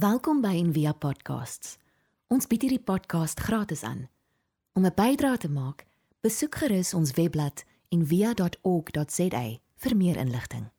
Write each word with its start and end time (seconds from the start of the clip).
Welkom 0.00 0.38
by 0.40 0.54
Envia 0.56 0.94
Podcasts. 0.96 1.74
Ons 2.32 2.46
bied 2.48 2.62
hierdie 2.64 2.80
podcast 2.80 3.40
gratis 3.44 3.82
aan. 3.84 4.06
Om 4.72 4.86
'n 4.86 4.94
bydrae 4.96 5.36
te 5.36 5.50
maak, 5.50 5.84
besoek 6.24 6.54
gerus 6.54 6.94
ons 6.94 7.12
webblad 7.18 7.64
en 7.92 8.06
via.org.za 8.06 9.42
vir 9.76 9.96
meer 9.96 10.16
inligting. 10.16 10.70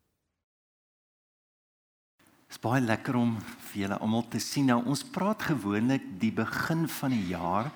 Dit 2.47 2.49
is 2.49 2.59
baie 2.59 2.81
lekker 2.81 3.15
om 3.15 3.37
vir 3.41 3.81
julle 3.81 3.99
almal 3.99 4.27
te 4.27 4.39
sien. 4.39 4.65
Nou 4.65 4.85
ons 4.85 5.03
praat 5.03 5.41
gewoonlik 5.41 6.01
die 6.19 6.33
begin 6.33 6.87
van 6.87 7.09
die 7.11 7.27
jaar 7.27 7.71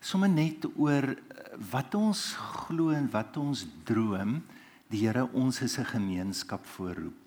sommer 0.00 0.28
net 0.28 0.64
oor 0.76 1.04
eh, 1.04 1.16
wat 1.70 1.94
ons 1.94 2.32
glo 2.32 2.90
en 2.90 3.10
wat 3.10 3.36
ons 3.36 3.66
droom 3.84 4.42
die 4.88 5.04
Here 5.04 5.28
ons 5.32 5.62
as 5.62 5.78
'n 5.78 5.84
gemeenskap 5.84 6.64
voorroep. 6.66 7.17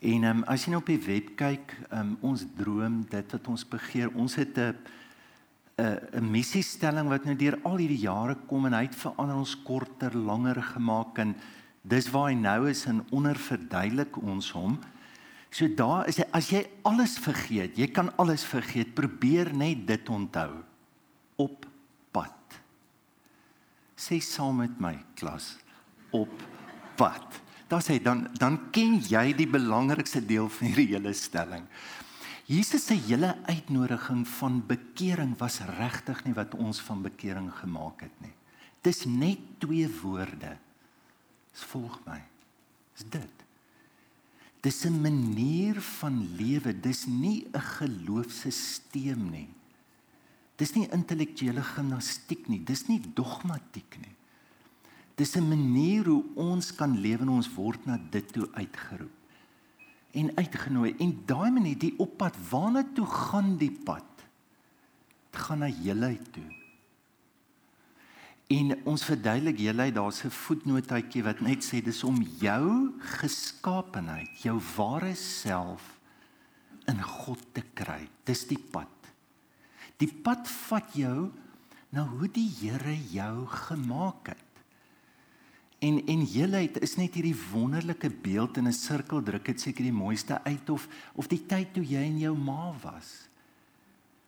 En 0.00 0.24
um, 0.24 0.42
as 0.50 0.64
jy 0.64 0.74
nou 0.74 0.80
op 0.82 0.90
die 0.90 1.00
web 1.06 1.30
kyk, 1.36 1.74
um, 1.90 2.16
ons 2.22 2.44
droom 2.58 3.02
dit 3.10 3.36
wat 3.36 3.48
ons 3.48 3.64
begeer, 3.68 4.10
ons 4.14 4.34
het 4.34 4.58
'n 4.58 4.74
'n 5.78 5.98
'n 6.20 6.30
missiestelling 6.30 7.08
wat 7.08 7.24
nou 7.24 7.36
deur 7.36 7.58
al 7.64 7.76
hierdie 7.76 8.06
jare 8.06 8.36
kom 8.46 8.66
en 8.66 8.72
hy 8.72 8.82
het 8.82 8.94
verander 8.94 9.36
ons 9.36 9.62
korter, 9.62 10.14
langer 10.14 10.62
gemaak 10.62 11.18
en 11.18 11.34
dis 11.82 12.10
waar 12.10 12.30
hy 12.30 12.34
nou 12.34 12.68
is 12.68 12.86
en 12.86 13.04
onderverduidelik 13.10 14.16
ons 14.22 14.50
hom. 14.50 14.78
So 15.50 15.68
daar 15.68 16.08
is 16.08 16.16
hy, 16.16 16.26
as 16.32 16.48
jy 16.50 16.64
alles 16.82 17.18
vergeet, 17.18 17.76
jy 17.78 17.86
kan 17.94 18.10
alles 18.16 18.44
vergeet, 18.44 18.94
probeer 18.94 19.52
net 19.54 19.86
dit 19.86 20.08
onthou 20.08 20.62
op 21.36 21.66
pad. 22.10 22.58
Sê 23.96 24.18
saam 24.20 24.56
met 24.56 24.80
my 24.80 24.96
klas 25.14 25.56
op 26.10 26.30
pad. 26.96 27.43
Daar 27.74 27.82
sê 27.82 27.98
dan 27.98 28.28
dan 28.38 28.70
ken 28.70 29.00
jy 29.02 29.32
die 29.34 29.48
belangrikste 29.50 30.20
deel 30.22 30.46
van 30.46 30.68
hierdie 30.68 30.92
hele 30.92 31.10
stelling. 31.12 31.64
Jesus 32.46 32.84
se 32.86 32.94
hele 32.94 33.32
uitnodiging 33.48 34.22
van 34.36 34.60
bekering 34.68 35.32
was 35.40 35.58
regtig 35.80 36.20
nie 36.22 36.36
wat 36.36 36.54
ons 36.54 36.78
van 36.86 37.02
bekering 37.02 37.48
gemaak 37.58 38.04
het 38.06 38.14
nie. 38.22 38.30
Dis 38.86 39.02
net 39.10 39.42
twee 39.58 39.88
woorde. 40.02 40.52
Dis 41.50 41.66
volg 41.72 41.98
my. 42.06 42.20
Dis 42.94 43.08
dit. 43.10 43.44
Dis 44.62 44.84
'n 44.86 45.00
manier 45.00 45.80
van 45.80 46.22
lewe. 46.38 46.80
Dis 46.80 47.06
nie 47.06 47.46
'n 47.50 47.60
geloofsisteem 47.60 49.30
nie. 49.30 49.48
Dis 50.56 50.74
nie 50.74 50.88
intellektuele 50.92 51.62
gimnastiek 51.62 52.48
nie. 52.48 52.62
Dis 52.62 52.86
nie 52.86 53.00
dogmatiek 53.14 53.98
nie. 53.98 54.14
Dis 55.14 55.36
'n 55.36 55.48
manier 55.48 56.04
hoe 56.04 56.24
ons 56.34 56.74
kan 56.74 56.98
lewe 56.98 57.22
en 57.22 57.28
ons 57.28 57.54
word 57.54 57.86
na 57.86 57.98
dit 58.10 58.32
toe 58.32 58.48
uitgeroep 58.52 59.22
en 60.14 60.36
uitgenooi. 60.36 60.94
En 60.98 61.14
daai 61.26 61.50
manier 61.50 61.78
die 61.78 61.94
oppad 61.98 62.36
waarna 62.50 62.84
toe 62.94 63.06
gaan 63.06 63.56
die 63.58 63.72
pad? 63.84 64.06
Dit 65.30 65.40
gaan 65.42 65.58
na 65.58 65.70
heelheid 65.70 66.32
toe. 66.32 66.46
En 68.54 68.74
ons 68.86 69.04
verduidelik 69.04 69.58
heelheid 69.58 69.94
daar's 69.94 70.24
'n 70.24 70.30
voetnootjie 70.30 71.22
wat 71.22 71.40
net 71.40 71.64
sê 71.64 71.82
dis 71.82 72.04
om 72.04 72.22
jou 72.40 72.92
geskaapenheid 72.98 74.42
jou 74.42 74.60
ware 74.76 75.14
self 75.14 75.98
in 76.86 77.02
God 77.02 77.40
te 77.52 77.62
kry. 77.74 78.08
Dis 78.24 78.46
die 78.46 78.58
pad. 78.70 78.88
Die 79.96 80.12
pad 80.22 80.48
vat 80.48 80.94
jou 80.94 81.30
na 81.90 82.06
hoe 82.06 82.28
die 82.28 82.50
Here 82.60 82.96
jou 83.10 83.46
gemaak 83.46 84.28
het 84.28 84.53
En 85.84 85.98
en 86.08 86.22
heelheid 86.24 86.78
is 86.84 86.96
net 86.96 87.16
hierdie 87.18 87.36
wonderlike 87.50 88.08
beeld 88.24 88.56
in 88.56 88.68
'n 88.68 88.72
sirkel 88.72 89.22
druk 89.22 89.44
dit 89.44 89.60
seker 89.60 89.84
die 89.84 89.92
mooiste 89.92 90.40
uit 90.44 90.70
of 90.70 90.88
of 91.14 91.28
die 91.28 91.42
tyd 91.46 91.74
toe 91.74 91.84
jy 91.84 92.02
in 92.02 92.18
jou 92.18 92.36
ma 92.36 92.72
was. 92.82 93.28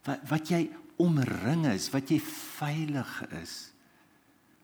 Wat 0.04 0.20
wat 0.28 0.48
jy 0.48 0.68
omring 0.96 1.66
is, 1.66 1.90
wat 1.90 2.10
jy 2.10 2.20
veilig 2.20 3.22
is. 3.42 3.72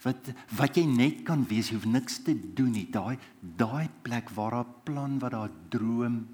Wat 0.02 0.32
wat 0.56 0.76
jy 0.76 0.84
net 0.84 1.22
kan 1.24 1.44
wees, 1.48 1.70
jy 1.70 1.78
hoef 1.78 1.86
niks 1.86 2.22
te 2.26 2.34
doen 2.34 2.72
nie. 2.72 2.88
Daai 2.90 3.18
daai 3.40 3.88
plek 4.02 4.30
waar 4.30 4.50
daar 4.50 4.72
plan, 4.84 5.18
waar 5.18 5.30
daar 5.30 5.50
droom, 5.68 6.26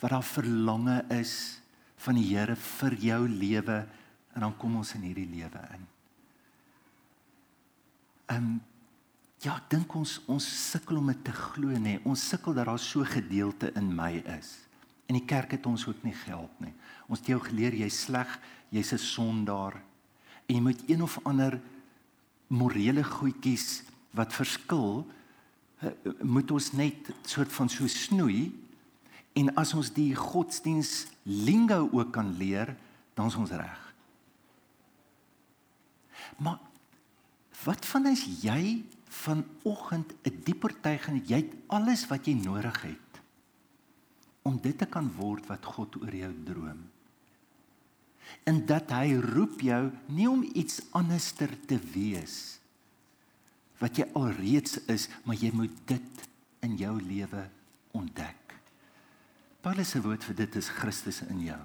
waar 0.00 0.10
daar 0.10 0.28
verlange 0.30 1.04
is 1.10 1.60
van 1.96 2.14
die 2.14 2.36
Here 2.36 2.56
vir 2.56 2.94
jou 2.94 3.28
lewe 3.28 3.86
en 4.34 4.40
dan 4.40 4.56
kom 4.56 4.76
ons 4.76 4.94
in 4.94 5.02
hierdie 5.02 5.28
lewe 5.30 5.60
in. 5.76 5.86
Ehm 8.26 8.36
um, 8.36 8.62
Ja, 9.44 9.58
dink 9.68 9.92
ons 9.98 10.16
ons 10.32 10.44
sukkel 10.70 10.96
om 11.02 11.10
dit 11.12 11.18
te 11.26 11.32
glo 11.36 11.76
nê. 11.76 11.98
Ons 12.08 12.22
sukkel 12.30 12.54
dat 12.56 12.64
daar 12.70 12.80
so 12.80 13.04
gedeelte 13.04 13.68
in 13.76 13.90
my 13.92 14.22
is. 14.38 14.54
En 15.04 15.18
die 15.18 15.26
kerk 15.28 15.52
het 15.52 15.66
ons 15.68 15.84
ook 15.84 16.00
nie 16.06 16.14
gehelp 16.16 16.54
nie. 16.64 16.72
Ons 17.12 17.20
het 17.20 17.34
jou 17.34 17.40
geleer 17.44 17.76
jy's 17.76 17.98
sleg, 18.06 18.30
jy's 18.72 18.92
'n 18.92 18.98
sondaar 18.98 19.76
en 20.48 20.54
jy 20.56 20.60
moet 20.60 20.82
een 20.88 21.02
of 21.02 21.18
ander 21.24 21.60
morele 22.48 23.04
goedjies 23.04 23.82
wat 24.12 24.32
verskil 24.32 25.06
eh, 25.80 25.90
moet 26.22 26.50
ons 26.50 26.72
net 26.72 27.12
soort 27.22 27.52
van 27.52 27.68
so 27.68 27.86
snoei 27.86 28.52
en 29.34 29.54
as 29.56 29.74
ons 29.74 29.90
die 29.90 30.14
godsdiens 30.14 31.06
lingo 31.22 31.88
ook 31.92 32.12
kan 32.12 32.36
leer, 32.38 32.76
dan 33.14 33.26
is 33.26 33.36
ons 33.36 33.50
reg. 33.50 33.94
Maar 36.38 36.58
wat 37.64 37.86
van 37.86 38.06
as 38.06 38.24
jy 38.42 38.84
vanoggend 39.22 40.14
'n 40.24 40.40
dieper 40.44 40.72
tuiging 40.80 41.22
jy 41.28 41.36
het 41.36 41.54
alles 41.66 42.06
wat 42.10 42.26
jy 42.26 42.34
nodig 42.34 42.82
het 42.82 43.20
om 44.42 44.58
dit 44.60 44.76
te 44.78 44.86
kan 44.86 45.08
word 45.16 45.46
wat 45.48 45.64
God 45.64 45.96
oor 46.02 46.14
jou 46.14 46.32
droom. 46.44 46.82
En 48.44 48.66
dat 48.66 48.90
hy 48.92 49.16
roep 49.16 49.60
jou 49.60 49.92
nie 50.06 50.28
om 50.28 50.44
iets 50.54 50.82
anderster 50.92 51.48
te 51.66 51.78
wees 51.92 52.60
wat 53.80 53.98
jy 53.98 54.06
alreeds 54.16 54.78
is, 54.86 55.08
maar 55.24 55.36
jy 55.36 55.50
moet 55.52 55.72
dit 55.88 56.28
in 56.64 56.76
jou 56.76 56.94
lewe 57.02 57.48
ontdek. 57.92 58.54
Paulus 59.60 59.90
se 59.90 60.00
woord 60.00 60.24
vir 60.24 60.36
dit 60.44 60.56
is 60.56 60.68
Christus 60.68 61.22
in 61.26 61.40
jou. 61.40 61.60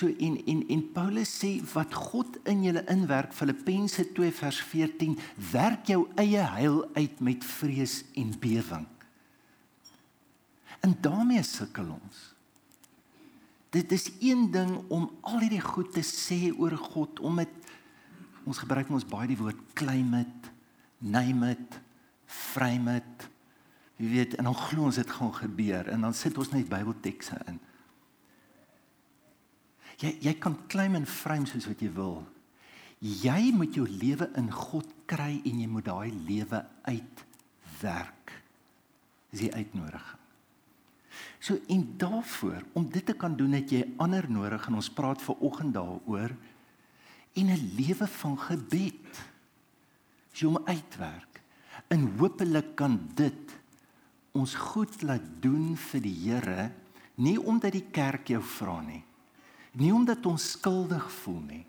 So 0.00 0.08
en 0.08 0.38
en 0.48 0.62
en 0.68 0.82
Paulus 0.94 1.28
sê 1.28 1.58
wat 1.74 1.92
God 1.92 2.38
in 2.48 2.62
julle 2.64 2.80
inwerk 2.88 3.34
Filippense 3.36 4.06
2 4.16 4.32
vers 4.32 4.60
14 4.70 5.18
werk 5.50 5.90
jou 5.92 6.06
eie 6.16 6.40
heil 6.54 6.78
uit 6.94 7.20
met 7.20 7.44
vrees 7.44 7.98
en 8.16 8.30
bewering. 8.40 8.86
En 10.80 10.96
daarmee 11.04 11.42
sukkel 11.44 11.92
ons. 11.92 12.22
Dit 13.76 13.92
is 13.92 14.08
een 14.24 14.48
ding 14.50 14.72
om 14.88 15.10
al 15.20 15.44
hierdie 15.44 15.60
goed 15.60 15.92
te 15.92 16.02
sê 16.06 16.48
oor 16.56 16.78
God 16.80 17.20
om 17.20 17.42
dit 17.42 17.72
ons 18.48 18.64
gebruik 18.64 18.88
ons 18.88 19.04
baie 19.04 19.28
die 19.28 19.36
woord 19.36 19.60
claim 19.76 20.14
it, 20.16 20.52
name 20.96 21.52
it, 21.52 21.76
frame 22.24 22.96
it. 23.02 23.28
Jy 24.00 24.14
weet 24.16 24.40
en 24.40 24.48
dan 24.48 24.56
glo 24.56 24.88
ons 24.88 24.96
dit 24.96 25.18
gaan 25.18 25.36
gebeur 25.42 25.92
en 25.92 26.08
dan 26.08 26.16
sit 26.16 26.40
ons 26.40 26.56
net 26.56 26.72
Bybeltekste 26.72 27.36
in. 27.52 27.60
Jy 30.00 30.16
jy 30.24 30.34
kan 30.40 30.56
klim 30.68 30.96
en 30.96 31.06
frame 31.06 31.46
soos 31.48 31.68
wat 31.68 31.82
jy 31.82 31.90
wil. 31.92 32.22
Jy 33.00 33.52
moet 33.56 33.76
jou 33.76 33.86
lewe 33.88 34.28
in 34.36 34.50
God 34.52 34.88
kry 35.08 35.40
en 35.48 35.60
jy 35.60 35.68
moet 35.68 35.86
daai 35.88 36.10
lewe 36.12 36.62
uitwerk. 36.84 38.32
Dis 39.30 39.46
die 39.46 39.54
uitnodiging. 39.54 40.20
So 41.40 41.56
en 41.72 41.84
daaroor 42.00 42.64
om 42.76 42.88
dit 42.92 43.04
te 43.06 43.16
kan 43.16 43.36
doen 43.36 43.56
het 43.56 43.72
jy 43.72 43.82
ander 44.00 44.28
nodig 44.28 44.66
en 44.68 44.76
ons 44.80 44.92
praat 44.92 45.22
ver 45.24 45.40
oggend 45.40 45.74
daaroor 45.74 46.36
en 47.34 47.46
'n 47.46 47.72
lewe 47.76 48.06
van 48.06 48.36
gebed. 48.38 49.10
Jy 50.34 50.48
moet 50.48 50.66
uitwerk. 50.66 51.40
En 51.88 52.18
hopelik 52.18 52.76
kan 52.76 53.00
dit 53.14 53.56
ons 54.32 54.54
goed 54.54 55.02
laat 55.02 55.24
doen 55.40 55.76
vir 55.76 56.00
die 56.00 56.14
Here, 56.14 56.70
nie 57.14 57.38
omdat 57.40 57.72
die 57.72 57.86
kerk 57.90 58.28
jou 58.28 58.42
vra 58.42 58.80
nie, 58.80 59.02
Nie 59.72 59.92
omdat 59.94 60.26
ons 60.26 60.50
skuldig 60.56 61.04
voel 61.22 61.40
nie. 61.40 61.64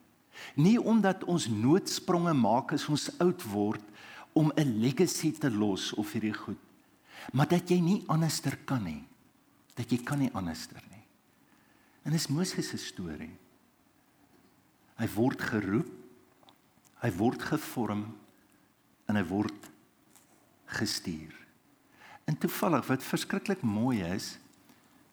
Nie 0.56 0.78
omdat 0.82 1.24
ons 1.30 1.48
noodspronge 1.48 2.34
maak 2.34 2.74
as 2.74 2.88
ons 2.90 3.10
oud 3.22 3.44
word 3.52 3.84
om 4.34 4.52
'n 4.56 4.80
legacy 4.82 5.32
te 5.32 5.50
los 5.50 5.94
of 5.94 6.12
hierdie 6.12 6.34
goed. 6.34 6.58
Maar 7.34 7.48
dat 7.48 7.70
jy 7.70 7.80
nie 7.80 8.04
anderster 8.08 8.58
kan 8.66 8.84
nie. 8.84 9.04
Dat 9.76 9.92
jy 9.92 10.04
kan 10.04 10.20
nie 10.20 10.34
anderster 10.34 10.82
nie. 10.90 11.04
En 12.04 12.12
dis 12.12 12.28
Moses 12.28 12.68
se 12.68 12.78
storie. 12.78 13.36
Hy 14.98 15.08
word 15.16 15.42
geroep. 15.42 15.92
Hy 17.02 17.12
word 17.12 17.42
gevorm 17.42 18.18
en 19.10 19.16
hy 19.16 19.24
word 19.24 19.72
gestuur. 20.66 21.34
En 22.30 22.38
toevallig 22.38 22.86
wat 22.88 23.04
verskriklik 23.04 23.64
mooi 23.66 24.04
is, 24.06 24.38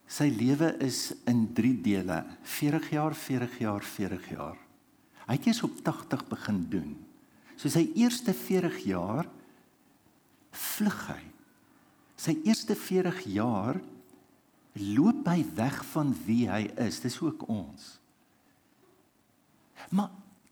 Sy 0.08 0.30
lewe 0.32 0.72
is 0.84 1.12
in 1.28 1.44
3 1.52 1.74
dele. 1.84 2.22
40 2.42 2.90
jaar, 2.96 3.14
40 3.14 3.58
jaar, 3.60 3.84
40 3.84 4.30
jaar. 4.32 4.56
Hy 5.28 5.36
het 5.36 5.46
eers 5.50 5.62
op 5.66 5.76
80 5.84 6.24
begin 6.30 6.62
doen. 6.72 6.94
So 7.60 7.68
sy 7.68 7.84
eerste 7.98 8.32
40 8.32 8.78
jaar 8.88 9.28
vlug 10.56 11.00
hy. 11.10 11.22
Sy 12.18 12.38
eerste 12.48 12.74
40 12.78 13.20
jaar 13.34 13.80
loop 14.78 15.26
hy 15.28 15.42
weg 15.58 15.76
van 15.92 16.14
wie 16.24 16.46
hy 16.48 16.64
is. 16.86 17.02
Dis 17.04 17.18
ook 17.20 17.44
ons. 17.50 17.98
Maar 19.92 20.08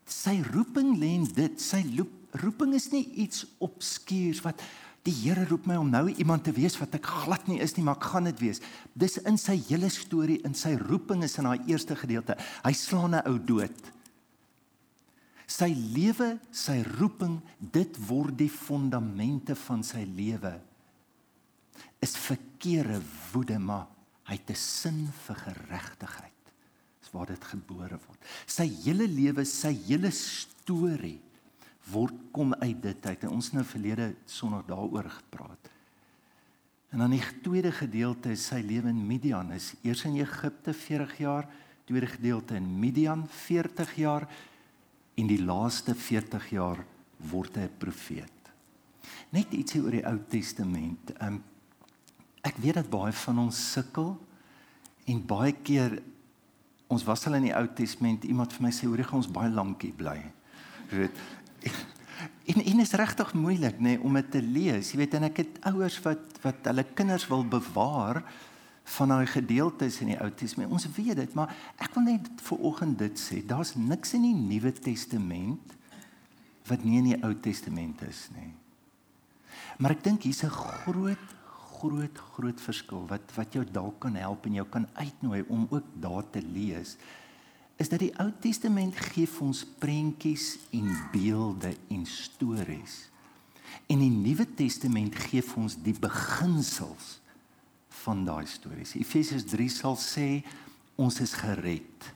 sy 0.07 0.37
roeping 0.53 0.93
lê 0.99 1.15
in 1.17 1.25
dit. 1.33 1.57
Sy 1.61 1.81
loop, 1.95 2.13
roeping 2.43 2.75
is 2.77 2.91
nie 2.93 3.05
iets 3.25 3.47
obskuurs 3.63 4.43
wat 4.45 4.61
die 5.07 5.15
Here 5.15 5.45
roep 5.47 5.67
my 5.69 5.77
om 5.79 5.89
nou 5.91 6.05
iemand 6.11 6.43
te 6.47 6.53
wees 6.55 6.75
wat 6.81 6.95
ek 6.97 7.07
glad 7.23 7.47
nie 7.47 7.61
is 7.63 7.75
nie, 7.77 7.83
maar 7.87 7.99
ek 7.99 8.09
gaan 8.11 8.27
dit 8.27 8.41
wees. 8.43 8.61
Dis 8.93 9.17
in 9.23 9.39
sy 9.39 9.55
hele 9.69 9.89
storie, 9.93 10.41
in 10.47 10.55
sy 10.57 10.75
roeping 10.81 11.23
is 11.23 11.37
in 11.39 11.47
daai 11.47 11.69
eerste 11.71 11.95
gedeelte. 11.95 12.35
Hy 12.65 12.73
slaan 12.75 13.15
'n 13.15 13.27
ou 13.27 13.37
dood. 13.39 13.93
Sy 15.47 15.71
lewe, 15.71 16.39
sy 16.51 16.83
roeping, 16.99 17.39
dit 17.59 17.97
word 18.07 18.37
die 18.37 18.51
fondamente 18.51 19.55
van 19.55 19.83
sy 19.83 20.03
lewe. 20.03 20.59
Is 22.01 22.17
verkeerde 22.17 23.01
woede, 23.31 23.57
maar 23.59 23.87
hy 24.25 24.35
het 24.35 24.49
'n 24.51 24.55
sin 24.55 25.07
vir 25.25 25.35
geregtigheid 25.35 26.33
waar 27.11 27.25
dit 27.25 27.43
gebore 27.43 27.97
word. 28.07 28.19
Sy 28.45 28.67
hele 28.83 29.07
lewe, 29.07 29.45
sy 29.45 29.71
hele 29.87 30.11
storie 30.11 31.21
word 31.91 32.15
kom 32.31 32.53
uit 32.53 32.81
dit 32.81 33.05
uit. 33.05 33.23
En 33.23 33.29
ons 33.29 33.51
nou 33.53 33.63
verlede 33.65 34.15
Sondag 34.25 34.65
daaroor 34.67 35.09
gepraat. 35.09 35.71
En 36.89 37.03
dan 37.03 37.11
die 37.11 37.23
tweede 37.43 37.71
gedeelte 37.71 38.31
is 38.31 38.45
sy 38.47 38.61
lewe 38.63 38.89
in 38.89 39.07
Midian. 39.07 39.51
Is 39.55 39.73
eers 39.83 40.05
in 40.07 40.15
Egipte 40.21 40.73
40 40.73 41.17
jaar, 41.19 41.47
tweede 41.87 42.07
gedeelte 42.07 42.55
in 42.55 42.67
Midian 42.79 43.25
40 43.27 43.95
jaar 43.99 44.27
en 45.17 45.27
die 45.27 45.41
laaste 45.41 45.95
40 45.95 46.49
jaar 46.53 46.83
word 47.31 47.55
hy 47.57 47.67
'n 47.67 47.77
profeet. 47.79 48.51
Net 49.29 49.53
ietsie 49.53 49.81
oor 49.81 49.91
die 49.91 50.05
Ou 50.05 50.19
Testament. 50.29 51.11
Um, 51.21 51.43
ek 52.41 52.57
weet 52.57 52.75
dat 52.75 52.89
baie 52.89 53.11
van 53.11 53.39
ons 53.39 53.71
sukkel 53.73 54.17
en 55.05 55.25
baie 55.25 55.51
keer 55.51 56.01
ons 56.87 57.03
was 57.03 57.27
al 57.27 57.39
in 57.39 57.49
die 57.49 57.55
Ou 57.55 57.67
Testament 57.75 58.23
iemand 58.23 58.53
vir 58.53 58.63
my 58.63 58.71
sê 58.71 58.87
hoor 58.87 58.97
jy 58.97 59.03
gaan 59.03 59.23
ons 59.23 59.31
baie 59.31 59.49
lank 59.49 59.81
hier 59.81 59.93
bly. 59.97 60.17
Jy 60.91 60.97
weet 60.97 61.19
en 62.51 62.63
en 62.63 62.83
is 62.83 62.95
regtig 62.97 63.33
moeilik 63.37 63.79
nê 63.79 63.95
nee, 63.95 64.01
om 64.01 64.13
dit 64.19 64.31
te 64.31 64.41
lees. 64.41 64.91
Jy 64.91 65.01
weet 65.03 65.17
en 65.19 65.27
ek 65.29 65.41
het 65.43 65.59
ouers 65.71 65.99
wat 66.05 66.41
wat 66.43 66.69
hulle 66.69 66.85
kinders 66.97 67.27
wil 67.29 67.45
bewaar 67.47 68.21
van 68.97 69.11
daai 69.11 69.27
gedeeltes 69.27 69.99
in 70.03 70.13
die 70.13 70.19
Ou 70.23 70.29
Testament. 70.31 70.71
Ons 70.71 70.87
weet 70.95 71.17
dit, 71.19 71.33
maar 71.35 71.51
ek 71.75 71.97
wil 71.97 72.05
net 72.07 72.29
vir 72.47 72.61
oggend 72.69 72.95
dit 73.01 73.19
sê. 73.19 73.41
Daar's 73.43 73.75
niks 73.75 74.15
in 74.15 74.23
die 74.29 74.37
Nuwe 74.37 74.71
Testament 74.71 75.75
wat 76.69 76.83
nie 76.83 77.01
in 77.01 77.11
die 77.11 77.19
Ou 77.23 77.33
Testament 77.43 78.01
is 78.07 78.27
nie. 78.35 78.53
Maar 79.77 79.97
ek 79.97 80.05
dink 80.07 80.23
hier's 80.23 80.43
'n 80.43 80.53
groot 80.53 81.35
groot 81.77 82.17
groot 82.33 82.61
verskil 82.61 83.05
wat 83.09 83.33
wat 83.35 83.53
jou 83.53 83.63
dalk 83.63 83.99
kan 83.99 84.15
help 84.15 84.45
en 84.45 84.53
jou 84.53 84.65
kan 84.65 84.87
uitnooi 84.93 85.43
om 85.47 85.67
ook 85.69 85.85
daar 86.01 86.25
te 86.31 86.41
lees 86.41 86.97
is 87.77 87.89
dat 87.89 88.01
die 88.01 88.13
Ou 88.21 88.31
Testament 88.41 88.97
gee 89.11 89.29
vir 89.29 89.45
ons 89.45 89.61
prentjies 89.79 90.55
en 90.73 90.89
beelde 91.13 91.75
en 91.93 92.05
stories. 92.09 92.97
En 93.87 94.01
die 94.01 94.11
Nuwe 94.11 94.47
Testament 94.57 95.15
gee 95.27 95.43
vir 95.45 95.61
ons 95.61 95.77
die 95.85 95.93
beginsels 95.93 97.17
van 98.03 98.25
daai 98.25 98.47
stories. 98.49 98.95
Efesiërs 98.97 99.45
3 99.51 99.69
sal 99.71 99.97
sê 100.01 100.27
ons 100.97 101.21
is 101.21 101.35
gered. 101.37 102.11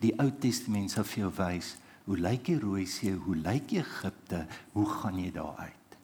Die 0.00 0.14
Ou 0.22 0.30
Testament 0.40 0.92
sal 0.94 1.06
vir 1.08 1.26
jou 1.26 1.32
wys 1.40 1.74
hoe 2.10 2.18
lyk 2.18 2.48
die 2.48 2.58
Rooi 2.58 2.86
See, 2.90 3.12
hoe 3.14 3.36
lyk 3.38 3.74
Egipte, 3.78 4.40
hoe 4.74 4.86
gaan 4.86 5.18
jy 5.20 5.30
daar 5.34 5.60
uit? 5.62 5.98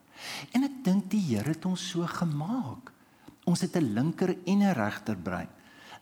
En 0.55 0.63
ek 0.63 0.77
dink 0.85 1.09
die 1.11 1.23
Here 1.33 1.51
het 1.51 1.65
ons 1.67 1.83
so 1.91 2.07
gemaak. 2.07 2.93
Ons 3.47 3.61
het 3.65 3.75
'n 3.75 3.93
linker 3.93 4.35
en 4.45 4.59
'n 4.63 4.73
regter 4.73 5.17
brein. 5.17 5.49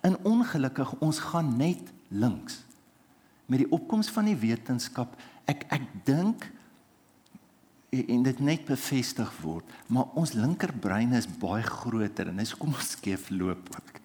In 0.03 0.17
ongelukkig 0.23 0.93
ons 1.01 1.19
gaan 1.19 1.57
net 1.57 1.94
links. 2.09 2.61
Met 3.45 3.61
die 3.63 3.71
opkoms 3.73 4.09
van 4.13 4.29
die 4.29 4.37
wetenskap, 4.37 5.15
ek 5.49 5.65
ek 5.73 5.85
dink 6.07 6.47
en 7.95 8.23
dit 8.25 8.39
net 8.43 8.65
bevestig 8.67 9.29
word, 9.39 9.69
maar 9.87 10.09
ons 10.19 10.33
linker 10.35 10.73
brein 10.83 11.13
is 11.15 11.29
baie 11.39 11.63
groter 11.63 12.27
en 12.27 12.41
dis 12.41 12.55
kom 12.59 12.73
ons 12.75 12.95
skeef 12.97 13.29
loop 13.31 13.69
ook. 13.71 14.01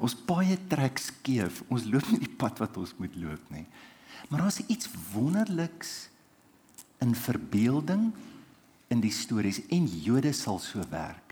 Ons 0.00 0.16
baie 0.26 0.56
trek 0.68 1.00
skeef. 1.00 1.60
Ons 1.68 1.84
loop 1.88 2.06
nie 2.12 2.22
die 2.22 2.36
pad 2.40 2.60
wat 2.62 2.76
ons 2.80 2.94
moet 2.96 3.16
loop 3.20 3.50
nie. 3.52 3.66
Maar 4.28 4.46
daar's 4.46 4.62
iets 4.72 4.88
wonderliks 5.12 6.08
in 7.04 7.14
verbeelding 7.16 8.10
in 8.92 9.00
die 9.00 9.12
stories 9.12 9.60
en 9.72 9.88
Jode 10.04 10.32
sal 10.36 10.60
so 10.60 10.84
werk. 10.90 11.29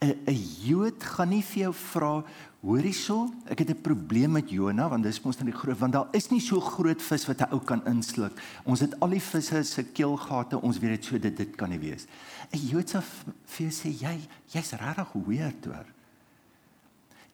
'n 0.00 0.14
'n 0.26 0.42
Jood 0.62 1.02
gaan 1.02 1.28
nie 1.30 1.42
vir 1.42 1.62
jou 1.62 1.72
vra, 1.74 2.24
hoor 2.62 2.82
hierso, 2.82 3.32
ek 3.46 3.58
het 3.58 3.70
'n 3.70 3.82
probleem 3.82 4.32
met 4.32 4.50
Jona 4.50 4.88
want 4.88 5.02
dis 5.02 5.20
mos 5.22 5.38
net 5.38 5.46
die 5.46 5.58
groot 5.60 5.78
want 5.78 5.92
daar 5.92 6.08
is 6.12 6.30
nie 6.30 6.40
so 6.40 6.60
groot 6.60 7.02
vis 7.02 7.26
wat 7.26 7.40
'n 7.40 7.52
ou 7.52 7.60
kan 7.60 7.84
insluk. 7.86 8.32
Ons 8.64 8.80
het 8.80 9.00
al 9.00 9.10
die 9.10 9.20
visse 9.20 9.62
se 9.62 9.82
keelgate, 9.82 10.60
ons 10.60 10.78
weet 10.78 10.90
dit 10.90 11.04
so 11.04 11.18
dit 11.18 11.36
dit 11.36 11.56
kan 11.56 11.70
nie 11.70 11.78
wees. 11.78 12.06
'n 12.52 12.58
Jood 12.58 12.88
sal 12.88 13.02
vir 13.02 13.66
jou 13.66 13.70
sê 13.70 13.90
jy 13.90 14.28
jy's 14.48 14.72
regtig 14.72 15.12
weird 15.26 15.64
hoor. 15.64 15.86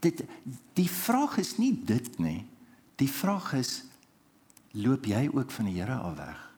Dit 0.00 0.24
die 0.74 0.88
vraag 0.88 1.38
is 1.38 1.58
nie 1.58 1.72
dit 1.84 2.18
nie. 2.18 2.46
Die 2.96 3.08
vraag 3.08 3.54
is 3.54 3.84
loop 4.72 5.04
jy 5.04 5.28
ook 5.32 5.50
van 5.50 5.64
die 5.64 5.80
Here 5.80 5.94
af 5.94 6.16
weg? 6.16 6.50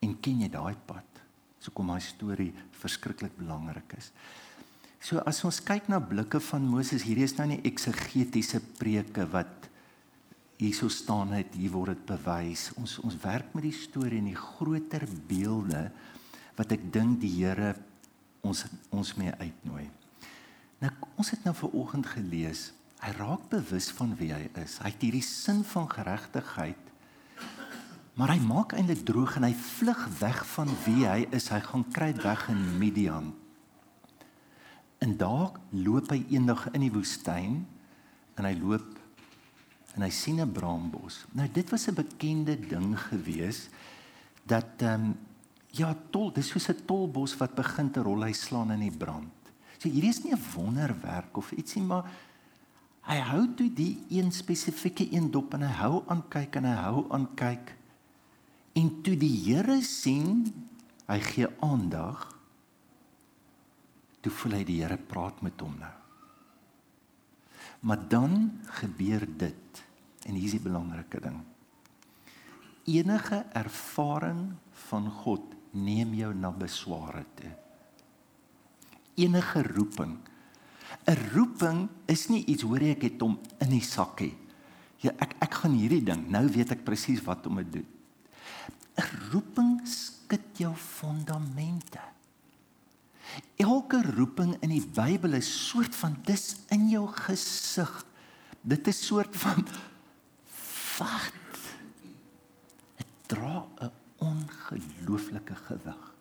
En 0.00 0.20
ken 0.20 0.40
jy 0.40 0.48
daai 0.48 0.76
pad? 0.86 1.16
so 1.66 1.74
kom 1.74 1.90
my 1.90 1.98
storie 1.98 2.52
verskriklik 2.78 3.34
belangrik 3.40 3.96
is. 3.98 4.12
So 5.06 5.20
as 5.22 5.38
ons 5.46 5.60
kyk 5.62 5.86
na 5.86 6.00
blikke 6.02 6.40
van 6.42 6.64
Moses, 6.66 7.04
hierdie 7.06 7.28
is 7.28 7.36
nou 7.38 7.44
nie 7.46 7.60
eksegetiese 7.68 8.58
preke 8.74 9.22
wat 9.30 9.68
hierso 10.58 10.88
staan 10.90 11.30
het, 11.36 11.54
hier 11.54 11.70
word 11.70 11.94
dit 11.94 12.08
bewys. 12.08 12.72
Ons 12.80 12.96
ons 13.06 13.14
werk 13.22 13.52
met 13.54 13.68
die 13.68 13.76
storie 13.76 14.18
en 14.18 14.32
die 14.32 14.40
groter 14.40 15.04
beelde 15.30 15.84
wat 16.58 16.74
ek 16.74 16.88
dink 16.90 17.20
die 17.22 17.30
Here 17.36 17.76
ons 18.42 18.64
ons 18.90 19.14
mee 19.20 19.30
uitnooi. 19.38 19.86
Nou 20.82 20.90
ons 21.14 21.30
het 21.30 21.46
nou 21.46 21.54
ver 21.54 21.78
oggend 21.84 22.10
gelees. 22.10 22.72
Hy 23.04 23.14
raak 23.20 23.46
bewus 23.52 23.92
van 23.94 24.18
wie 24.18 24.32
hy 24.34 24.42
is. 24.64 24.80
Hy 24.82 24.90
het 24.90 25.06
hierdie 25.06 25.22
sin 25.22 25.62
van 25.70 25.86
geregtigheid 25.92 26.82
Maar 28.16 28.30
hy 28.32 28.38
maak 28.48 28.72
eintlik 28.72 29.02
droog 29.04 29.34
en 29.36 29.44
hy 29.44 29.52
vlug 29.52 29.98
weg 30.22 30.38
van 30.54 30.70
wie 30.86 31.02
hy 31.04 31.26
is. 31.36 31.50
Hy 31.52 31.60
gaan 31.60 31.82
kry 31.92 32.14
weg 32.24 32.46
in 32.48 32.62
Midian. 32.80 33.34
En 34.98 35.16
daar 35.16 35.52
loop 35.70 36.10
hy 36.10 36.22
eendag 36.30 36.68
in 36.72 36.86
die 36.86 36.92
woestyn 36.92 37.60
en 38.36 38.48
hy 38.48 38.54
loop 38.58 38.94
en 39.96 40.04
hy 40.04 40.10
sien 40.10 40.40
'n 40.40 40.52
braambos. 40.52 41.24
Nou 41.32 41.48
dit 41.52 41.70
was 41.70 41.88
'n 41.88 41.94
bekende 41.94 42.56
ding 42.56 42.98
gewees 42.98 43.68
dat 44.44 44.82
ehm 44.82 45.04
um, 45.04 45.16
ja, 45.70 45.96
tol, 46.10 46.32
dis 46.32 46.48
soos 46.48 46.68
'n 46.68 46.84
tolbos 46.86 47.36
wat 47.36 47.54
begin 47.54 47.90
te 47.90 48.00
rol, 48.00 48.22
hy 48.22 48.32
slaan 48.32 48.70
in 48.70 48.80
die 48.80 48.96
brand. 48.96 49.32
So 49.78 49.88
hierdie 49.88 50.10
is 50.10 50.24
nie 50.24 50.32
'n 50.32 50.44
wonderwerk 50.54 51.36
of 51.36 51.52
ietsie 51.52 51.82
maar 51.82 52.04
hy 53.00 53.18
hou 53.18 53.54
toe 53.54 53.72
die 53.72 54.04
een 54.08 54.32
spesifieke 54.32 55.12
een 55.12 55.30
dop 55.30 55.54
en 55.54 55.62
hy 55.62 55.72
hou 55.72 56.02
aan 56.06 56.28
kyk 56.28 56.56
en 56.56 56.64
hy 56.64 56.74
hou 56.74 57.06
aan 57.10 57.34
kyk 57.34 57.76
En 58.76 58.90
toe 59.00 59.16
die 59.16 59.32
Here 59.46 59.78
sien, 59.80 60.50
hy 61.08 61.16
gee 61.24 61.48
aandag. 61.64 62.26
Toe 64.26 64.34
voel 64.34 64.56
hy 64.58 64.64
die 64.66 64.80
Here 64.82 64.96
praat 64.98 65.38
met 65.46 65.60
hom 65.62 65.76
nou. 65.78 65.92
Maar 67.86 68.00
dan 68.10 68.32
gebeur 68.80 69.22
dit 69.22 69.82
en 70.26 70.34
hier 70.34 70.48
is 70.48 70.56
die 70.56 70.64
belangrike 70.64 71.20
ding. 71.22 71.36
Enige 72.90 73.44
ervaring 73.54 74.40
van 74.88 75.06
God 75.22 75.54
neem 75.78 76.16
jou 76.18 76.32
na 76.34 76.50
besware 76.50 77.22
toe. 77.38 77.52
Enige 79.22 79.62
roeping. 79.62 80.18
'n 81.06 81.22
Roeping 81.30 81.86
is 82.10 82.26
nie 82.26 82.42
iets 82.50 82.66
hoor 82.66 82.82
ek 82.82 83.06
het 83.06 83.22
hom 83.22 83.38
in 83.62 83.70
die 83.70 83.84
sakkie. 83.84 84.34
Ja, 84.98 85.14
ek 85.22 85.38
ek 85.38 85.54
gaan 85.54 85.78
hierdie 85.78 86.02
ding. 86.02 86.26
Nou 86.26 86.48
weet 86.50 86.74
ek 86.74 86.82
presies 86.82 87.22
wat 87.22 87.46
om 87.46 87.62
te 87.62 87.70
doen. 87.78 87.86
'n 88.98 89.30
roeping 89.30 89.86
skud 89.86 90.58
jou 90.58 90.74
fondamente. 90.74 92.15
Elke 93.56 94.02
roeping 94.16 94.56
in 94.60 94.72
die 94.74 94.84
Bybel 94.84 95.38
is 95.38 95.48
soort 95.68 95.94
van 95.96 96.16
dis 96.24 96.56
in 96.74 96.88
jou 96.88 97.06
gesig. 97.08 97.92
Dit 98.60 98.86
is 98.86 99.06
soort 99.06 99.36
van 99.36 99.66
wat 100.98 101.32
dit 102.96 103.12
dra 103.26 103.66
'n 103.80 103.92
ongelooflike 104.18 105.54
gewig. 105.54 106.14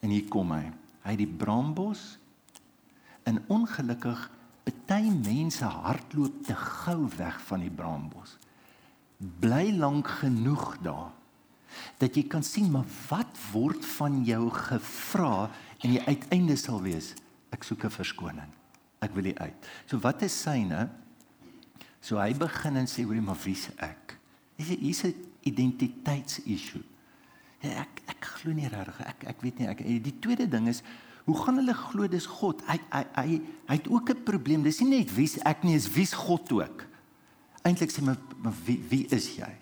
En 0.00 0.10
hier 0.10 0.28
kom 0.28 0.52
hy. 0.52 0.72
Hy 1.02 1.10
het 1.10 1.18
die 1.18 1.36
brambos 1.38 2.18
en 3.22 3.44
ongelukkig 3.46 4.30
baie 4.86 5.10
mense 5.10 5.64
hardloop 5.64 6.42
te 6.46 6.54
gou 6.54 7.06
weg 7.18 7.38
van 7.48 7.62
die 7.64 7.72
brambos. 7.72 8.36
Bly 9.40 9.72
lank 9.76 10.08
genoeg 10.22 10.76
daar 10.84 11.12
dat 12.00 12.14
jy 12.16 12.22
kan 12.30 12.44
sien 12.46 12.70
maar 12.72 12.86
wat 13.08 13.38
word 13.52 13.84
van 13.96 14.22
jou 14.24 14.46
gevra 14.52 15.48
en 15.82 15.90
die 15.90 16.02
uiteinde 16.02 16.56
sal 16.56 16.80
wees 16.82 17.14
ek 17.54 17.64
soek 17.64 17.84
'n 17.84 17.90
verskoning. 17.90 18.52
Ek 19.00 19.14
wil 19.14 19.22
nie 19.22 19.38
uit. 19.38 19.68
So 19.86 19.98
wat 19.98 20.22
is 20.22 20.32
syne? 20.32 20.88
So 22.00 22.18
hy 22.18 22.34
begin 22.34 22.76
en 22.76 22.86
sê 22.86 23.04
hoorie 23.04 23.24
maar 23.24 23.38
wie's 23.44 23.68
ek? 23.78 24.16
Dis 24.56 24.68
hier's 24.68 25.04
'n 25.04 25.14
identiteitsissue. 25.42 26.82
Ja, 27.60 27.82
ek 27.82 28.02
ek 28.06 28.24
glo 28.24 28.52
nie 28.52 28.68
regtig. 28.68 29.00
Ek 29.06 29.24
ek 29.26 29.42
weet 29.42 29.58
nie 29.58 29.68
ek 29.68 29.78
die 29.78 30.18
tweede 30.20 30.48
ding 30.48 30.68
is 30.68 30.82
hoe 31.26 31.36
gaan 31.36 31.58
hulle 31.58 31.74
glo 31.74 32.06
dis 32.06 32.26
God? 32.26 32.62
Hy 32.68 32.78
hy 32.92 33.04
hy 33.16 33.40
hy 33.68 33.74
het 33.74 33.88
ook 33.88 34.10
'n 34.10 34.22
probleem. 34.22 34.62
Dis 34.62 34.80
nie 34.80 34.98
net 34.98 35.14
wie's 35.14 35.38
ek 35.44 35.64
nie, 35.64 35.74
is 35.74 35.88
wie's 35.88 36.12
God 36.12 36.52
ook. 36.52 36.86
Eintlik 37.64 37.90
sê 37.90 38.02
maar, 38.02 38.18
maar 38.38 38.54
wie 38.64 38.78
wie 38.88 39.06
is 39.10 39.36
jy? 39.36 39.52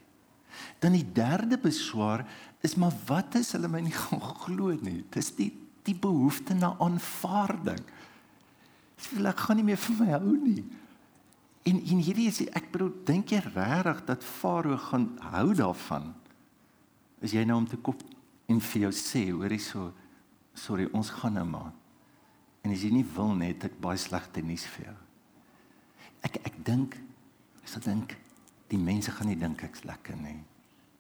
Dan 0.81 0.93
die 0.93 1.13
derde 1.13 1.59
beswaar 1.59 2.27
is 2.61 2.77
maar 2.77 2.93
wat 3.07 3.35
is 3.35 3.53
hulle 3.53 3.69
my 3.69 3.81
nie 3.81 3.97
glo 4.45 4.77
nie. 4.81 5.05
Dis 5.11 5.35
die 5.35 5.53
die 5.85 5.97
behoefte 5.97 6.57
na 6.57 6.75
aanvaarding. 6.83 7.83
Sê 9.01 9.21
ek 9.21 9.45
gaan 9.45 9.61
nie 9.61 9.67
meer 9.69 9.81
vir 9.81 9.97
my 10.01 10.11
hou 10.15 10.35
nie. 10.39 10.65
En 11.65 11.81
en 11.81 12.01
hierdie 12.05 12.29
is 12.29 12.43
ek 12.53 12.71
bedoel 12.73 12.93
dink 13.09 13.33
jy 13.33 13.41
regtig 13.47 14.03
dat 14.09 14.25
Farao 14.25 14.77
gaan 14.91 15.09
hou 15.33 15.55
daarvan? 15.57 16.13
Is 17.25 17.33
jy 17.33 17.45
nou 17.49 17.63
om 17.63 17.69
te 17.69 17.81
kop 17.81 18.03
en 18.53 18.61
vir 18.61 18.87
jou 18.87 18.93
sê, 18.93 19.31
hoorie 19.33 19.61
so 19.63 19.93
sorry, 20.55 20.87
ons 20.93 21.11
gaan 21.11 21.35
nou 21.39 21.47
maar. 21.49 21.73
En 22.65 22.73
as 22.73 22.85
jy 22.85 22.93
nie 22.95 23.07
wil 23.17 23.33
net 23.37 23.65
ek 23.67 23.79
baie 23.83 23.99
slegte 24.01 24.45
nuus 24.45 24.67
vir 24.77 24.91
jou. 24.91 24.99
Ek 26.29 26.39
ek 26.49 26.61
dink 26.65 26.99
ek 27.63 27.73
sal 27.73 27.85
dink 27.85 28.15
die 28.69 28.81
mense 28.81 29.13
gaan 29.13 29.31
nie 29.33 29.41
dink 29.41 29.65
ek's 29.65 29.85
lekker 29.89 30.17
nie. 30.21 30.39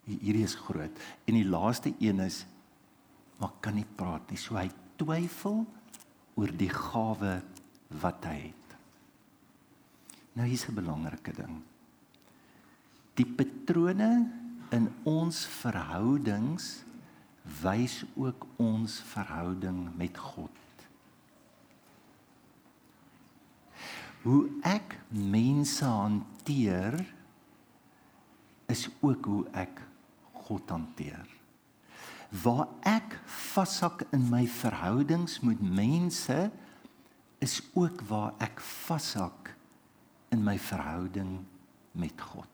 Hierdie 0.08 0.44
is 0.44 0.56
groot. 0.56 0.98
En 1.28 1.36
die 1.36 1.48
laaste 1.48 1.94
een 2.00 2.20
is 2.24 2.42
maar 3.38 3.52
kan 3.60 3.74
nie 3.74 3.88
praat 3.96 4.30
nie. 4.30 4.38
So 4.40 4.56
hy 4.56 4.68
twyfel 5.00 5.64
oor 6.38 6.52
die 6.54 6.70
gawe 6.70 7.34
wat 8.02 8.26
hy 8.28 8.38
het. 8.48 8.76
Nou 10.34 10.46
hier's 10.48 10.66
'n 10.68 10.74
belangrike 10.74 11.32
ding. 11.32 11.62
Die 13.14 13.26
patrone 13.26 14.30
in 14.70 14.88
ons 15.04 15.46
verhoudings 15.46 16.84
wys 17.62 18.04
ook 18.16 18.46
ons 18.56 19.00
verhouding 19.12 19.96
met 19.96 20.18
God. 20.18 20.50
Hoe 24.22 24.48
ek 24.62 24.98
mense 25.08 25.84
hanteer 25.84 26.96
is 28.66 28.88
ook 29.00 29.24
hoe 29.24 29.44
ek 29.52 29.82
God 30.32 30.70
hanteer. 30.70 31.33
Waar 32.42 32.66
ek 32.82 33.18
vashak 33.30 34.06
in 34.14 34.26
my 34.30 34.42
verhoudings 34.50 35.38
met 35.46 35.60
mense 35.62 36.50
is 37.44 37.60
ook 37.78 38.02
waar 38.08 38.32
ek 38.42 38.58
vashak 38.60 39.52
in 40.34 40.42
my 40.42 40.56
verhouding 40.58 41.44
met 41.94 42.20
God. 42.20 42.50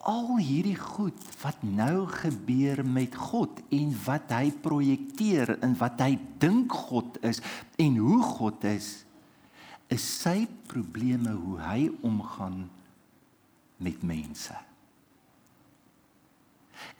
Al 0.00 0.40
hierdie 0.40 0.78
goed 0.78 1.18
wat 1.42 1.60
nou 1.62 2.06
gebeur 2.08 2.80
met 2.88 3.14
God 3.14 3.60
en 3.68 3.92
wat 4.06 4.32
hy 4.32 4.48
projekteer 4.64 5.58
en 5.60 5.76
wat 5.78 6.00
hy 6.00 6.16
dink 6.40 6.72
God 6.88 7.20
is 7.26 7.42
en 7.78 8.00
hoe 8.00 8.22
God 8.24 8.64
is 8.70 8.90
is 9.90 10.04
sy 10.22 10.46
probleme 10.70 11.34
hoe 11.34 11.58
hy 11.66 11.88
omgaan 12.06 12.62
met 13.82 14.02
mense. 14.06 14.54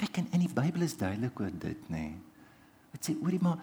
Kyk 0.00 0.23
en 0.23 0.28
in 0.37 0.47
die 0.47 0.54
Bybel 0.54 0.87
is 0.87 0.97
duidelik 0.97 1.40
oor 1.40 1.52
dit, 1.52 1.88
nê. 1.92 2.09
Nee. 2.09 2.19
Dit 2.90 3.07
sê 3.07 3.16
oorie 3.23 3.40
maar 3.42 3.61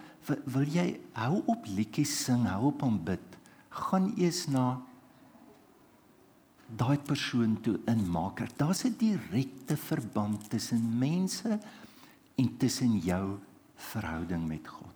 wil 0.48 0.68
jy 0.72 0.86
hou 1.18 1.42
op 1.52 1.66
liedjies 1.68 2.14
sing, 2.24 2.46
hou 2.48 2.70
op 2.70 2.84
aanbid, 2.86 3.34
gaan 3.84 4.12
eers 4.16 4.46
na 4.48 4.78
daai 6.78 6.98
persoon 7.04 7.56
toe 7.64 7.78
inmaak. 7.88 8.44
Daar's 8.56 8.84
'n 8.84 8.96
direkte 8.98 9.76
verband 9.76 10.50
tussen 10.50 10.98
mense 10.98 11.58
en 12.36 12.56
tussen 12.56 12.98
jou 12.98 13.38
verhouding 13.76 14.46
met 14.48 14.68
God. 14.68 14.94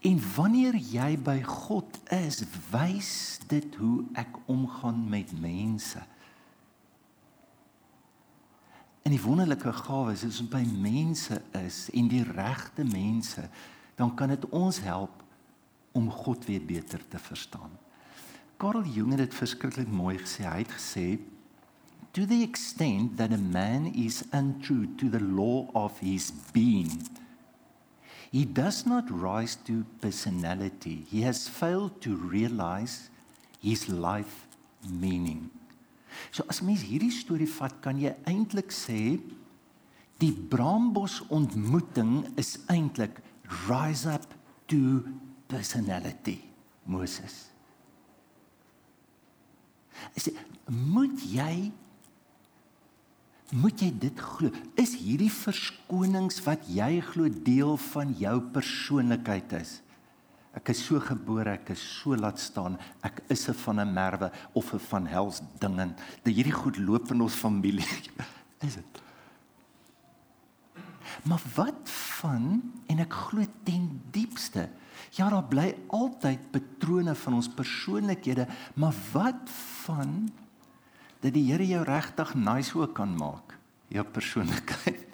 En 0.00 0.20
wanneer 0.36 0.76
jy 0.76 1.18
by 1.18 1.42
God 1.42 2.00
is, 2.10 2.44
wys 2.70 3.40
dit 3.48 3.74
hoe 3.74 4.04
ek 4.14 4.36
omgaan 4.46 5.08
met 5.08 5.40
mense. 5.40 6.00
En 9.04 9.12
die 9.12 9.20
wonderlike 9.20 9.72
gawe 9.84 10.12
is 10.12 10.24
as 10.24 10.40
ons 10.40 10.50
by 10.52 10.62
mense 10.64 11.36
is 11.60 11.84
en 11.92 12.08
die 12.08 12.24
regte 12.24 12.86
mense, 12.88 13.44
dan 14.00 14.14
kan 14.16 14.32
dit 14.32 14.48
ons 14.48 14.80
help 14.82 15.20
om 15.94 16.08
God 16.10 16.48
weer 16.48 16.64
beter 16.64 17.02
te 17.08 17.20
verstaan. 17.20 17.70
Karl 18.56 18.86
Jung 18.88 19.12
het 19.12 19.26
dit 19.26 19.36
verskriklik 19.36 19.90
mooi 19.92 20.16
gesê. 20.18 20.48
Hy 20.48 20.64
het 20.64 20.72
gesê 20.72 21.06
to 22.14 22.24
the 22.24 22.42
extent 22.44 23.16
that 23.16 23.32
a 23.32 23.38
man 23.38 23.92
is 23.92 24.22
untrue 24.32 24.86
to 24.96 25.08
the 25.10 25.20
law 25.20 25.66
of 25.74 25.98
his 25.98 26.30
being 26.52 27.08
he 28.30 28.44
does 28.44 28.86
not 28.86 29.04
rise 29.10 29.56
to 29.56 29.84
personality 30.00 31.04
he 31.10 31.22
has 31.22 31.48
failed 31.48 32.00
to 32.00 32.14
realize 32.14 33.10
his 33.60 33.88
life 33.88 34.46
meaning 34.88 35.50
so 36.30 36.46
as 36.48 36.62
mens 36.62 36.84
hierdie 36.86 37.12
storie 37.14 37.50
vat 37.58 37.80
kan 37.84 38.00
jy 38.00 38.14
eintlik 38.30 38.74
sê 38.74 39.18
die 40.22 40.32
Brambos 40.32 41.20
ontmoeting 41.34 42.22
is 42.40 42.56
eintlik 42.72 43.18
rise 43.68 44.08
up 44.10 44.28
to 44.70 45.02
personality 45.50 46.38
Moses 46.86 47.54
Sê, 50.18 50.34
moet 50.68 51.22
jy 51.30 51.70
moet 53.54 53.82
jy 53.84 53.90
dit 54.02 54.18
glo? 54.18 54.50
Is 54.80 54.96
hierdie 54.98 55.30
verskonings 55.30 56.40
wat 56.46 56.64
jy 56.72 56.98
glo 57.12 57.28
deel 57.46 57.76
van 57.92 58.14
jou 58.18 58.38
persoonlikheid 58.54 59.52
is? 59.60 59.76
Ek 60.54 60.68
is 60.68 60.84
so 60.86 61.00
gebore, 61.00 61.56
ek 61.58 61.70
is 61.74 61.82
so 61.82 62.14
laat 62.16 62.38
staan, 62.38 62.78
ek 63.02 63.22
is 63.28 63.48
'n 63.48 63.54
van 63.54 63.80
'n 63.80 63.92
merwe 63.92 64.30
of 64.54 64.72
'n 64.72 64.78
van 64.78 65.06
hels 65.06 65.42
dinge. 65.58 65.94
Dat 66.22 66.34
hierdie 66.34 66.52
goed 66.52 66.78
loop 66.78 67.10
in 67.10 67.20
ons 67.20 67.34
familie. 67.34 67.86
Is 68.66 68.74
dit? 68.74 69.02
Maar 71.24 71.42
wat 71.54 71.90
van 72.20 72.62
en 72.86 72.98
ek 72.98 73.12
glo 73.12 73.44
ten 73.64 74.02
diepste 74.10 74.68
Ja, 75.14 75.28
daar 75.30 75.46
bly 75.46 75.68
altyd 75.94 76.50
patrone 76.50 77.14
van 77.14 77.36
ons 77.38 77.48
persoonlikhede, 77.54 78.46
maar 78.74 78.94
wat 79.12 79.50
van 79.84 80.32
dat 81.22 81.32
die 81.32 81.46
Here 81.52 81.66
jou 81.66 81.84
regtig 81.86 82.34
nice 82.34 82.74
ook 82.78 82.94
kan 82.98 83.14
maak, 83.16 83.54
jou 83.88 84.04
persoonlikheid. 84.04 85.13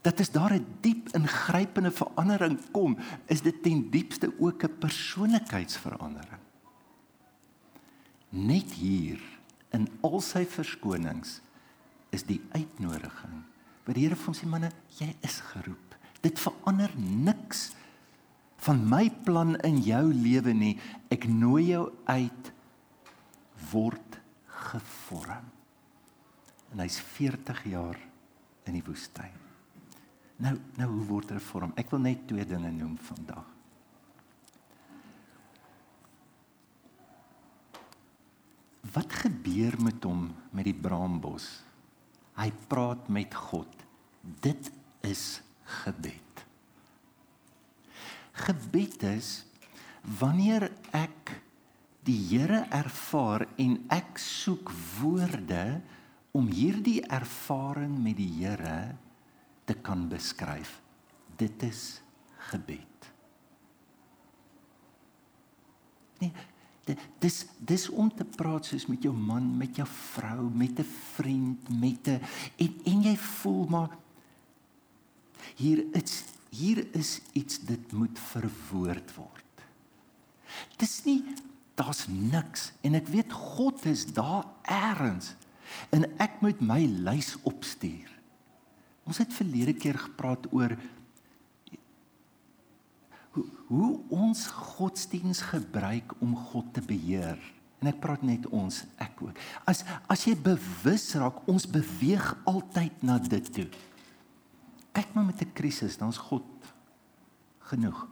Dat 0.00 0.20
is 0.20 0.30
daar 0.30 0.54
'n 0.54 0.66
diep 0.80 1.08
ingrypende 1.14 1.90
verandering 1.90 2.70
kom, 2.70 2.98
is 3.26 3.42
dit 3.42 3.62
ten 3.62 3.90
diepste 3.90 4.32
ook 4.38 4.62
'n 4.62 4.78
persoonlikheidsverandering. 4.78 6.42
Net 8.28 8.72
hier 8.72 9.20
in 9.70 9.88
al 10.00 10.20
sy 10.20 10.46
verskonings 10.46 11.40
is 12.10 12.22
die 12.22 12.40
uitnodiging. 12.52 13.42
Wat 13.84 13.94
die 13.94 14.04
Here 14.04 14.16
vir 14.16 14.28
ons 14.28 14.40
sê 14.40 14.46
manne, 14.46 14.70
jy 14.98 15.16
is 15.24 15.40
geroep. 15.40 15.96
Dit 16.20 16.38
verander 16.38 16.92
niks 16.98 17.72
van 18.56 18.88
my 18.88 19.10
plan 19.24 19.56
in 19.56 19.80
jou 19.82 20.14
lewe 20.14 20.52
nie. 20.52 20.74
Ek 21.08 21.28
nooi 21.28 21.70
jou 21.70 21.92
uit 22.04 22.52
word 23.70 24.18
gevorm. 24.68 25.50
En 26.72 26.78
hy's 26.84 26.98
40 27.00 27.64
jaar 27.64 27.98
in 28.68 28.76
die 28.76 28.84
woestyn. 28.84 29.47
Nou 30.38 30.54
nou 30.78 30.88
hoe 30.92 31.06
word 31.08 31.32
hy 31.32 31.38
gevorm? 31.40 31.72
Ek 31.80 31.90
wil 31.90 32.04
net 32.04 32.26
twee 32.30 32.46
dinge 32.46 32.70
noem 32.74 32.94
vandag. 33.08 33.46
Wat 38.94 39.18
gebeur 39.24 39.74
met 39.84 40.04
hom 40.06 40.28
met 40.54 40.68
die 40.70 40.76
braambos? 40.76 41.50
Hy 42.38 42.48
praat 42.70 43.10
met 43.12 43.34
God. 43.34 43.84
Dit 44.22 44.70
is 45.04 45.40
gebed 45.82 46.28
gebed 48.44 49.02
is 49.08 49.28
wanneer 50.18 50.68
ek 50.94 51.34
die 52.06 52.18
Here 52.30 52.62
ervaar 52.72 53.44
en 53.60 53.74
ek 53.92 54.16
soek 54.22 54.70
woorde 54.98 55.80
om 56.36 56.48
hierdie 56.48 57.02
ervaring 57.12 57.98
met 58.00 58.16
die 58.20 58.30
Here 58.38 58.94
te 59.68 59.76
kan 59.84 60.06
beskryf. 60.08 60.78
Dit 61.36 61.62
is 61.62 62.00
gebed. 62.50 63.10
Nee, 66.18 66.32
dis 67.20 67.42
dis 67.60 67.84
om 67.92 68.08
te 68.08 68.24
praat 68.24 68.70
soos 68.70 68.86
met 68.88 69.04
jou 69.04 69.12
man, 69.12 69.50
met 69.60 69.76
jou 69.76 69.86
vrou, 69.88 70.48
met 70.50 70.80
'n 70.80 70.88
vriend, 71.14 71.68
met 71.68 72.08
'n 72.08 72.20
en, 72.56 72.80
en 72.84 73.02
jy 73.02 73.16
voel 73.16 73.66
maar 73.66 73.96
hier 75.56 75.84
is 75.92 76.24
hier 76.50 76.86
is 76.94 77.20
iets 77.32 77.58
dit 77.58 77.92
moet 77.92 78.18
verwoord 78.18 79.14
word. 79.14 79.44
Dis 80.76 81.04
nie 81.04 81.24
daar's 81.74 82.06
niks 82.08 82.72
en 82.80 82.94
ek 82.94 83.08
weet 83.08 83.32
God 83.32 83.84
is 83.84 84.06
daar 84.12 84.46
eers 84.64 85.34
en 85.90 86.08
ek 86.18 86.40
moet 86.40 86.60
my 86.60 86.86
lys 86.86 87.36
opstuur. 87.42 88.17
Ons 89.08 89.20
het 89.22 89.32
verlede 89.32 89.72
keer 89.72 89.96
gepraat 89.98 90.46
oor 90.52 90.74
hoe, 93.32 93.44
hoe 93.70 93.92
ons 94.12 94.46
godsdiens 94.76 95.40
gebruik 95.48 96.12
om 96.20 96.36
God 96.50 96.74
te 96.76 96.84
beheer. 96.84 97.40
En 97.78 97.88
ek 97.88 98.00
praat 98.02 98.24
net 98.26 98.46
ons, 98.52 98.82
ek 99.00 99.22
ook. 99.22 99.38
As 99.70 99.84
as 100.10 100.24
jy 100.26 100.34
bewus 100.34 101.06
raak, 101.16 101.40
ons 101.48 101.68
beweeg 101.70 102.26
altyd 102.50 103.04
na 103.06 103.16
dit 103.22 103.52
toe. 103.54 103.68
Kyk 104.92 105.14
maar 105.14 105.28
met 105.30 105.40
'n 105.40 105.54
krisis, 105.54 105.96
dan's 105.96 106.18
God 106.18 106.44
genoeg. 107.70 108.06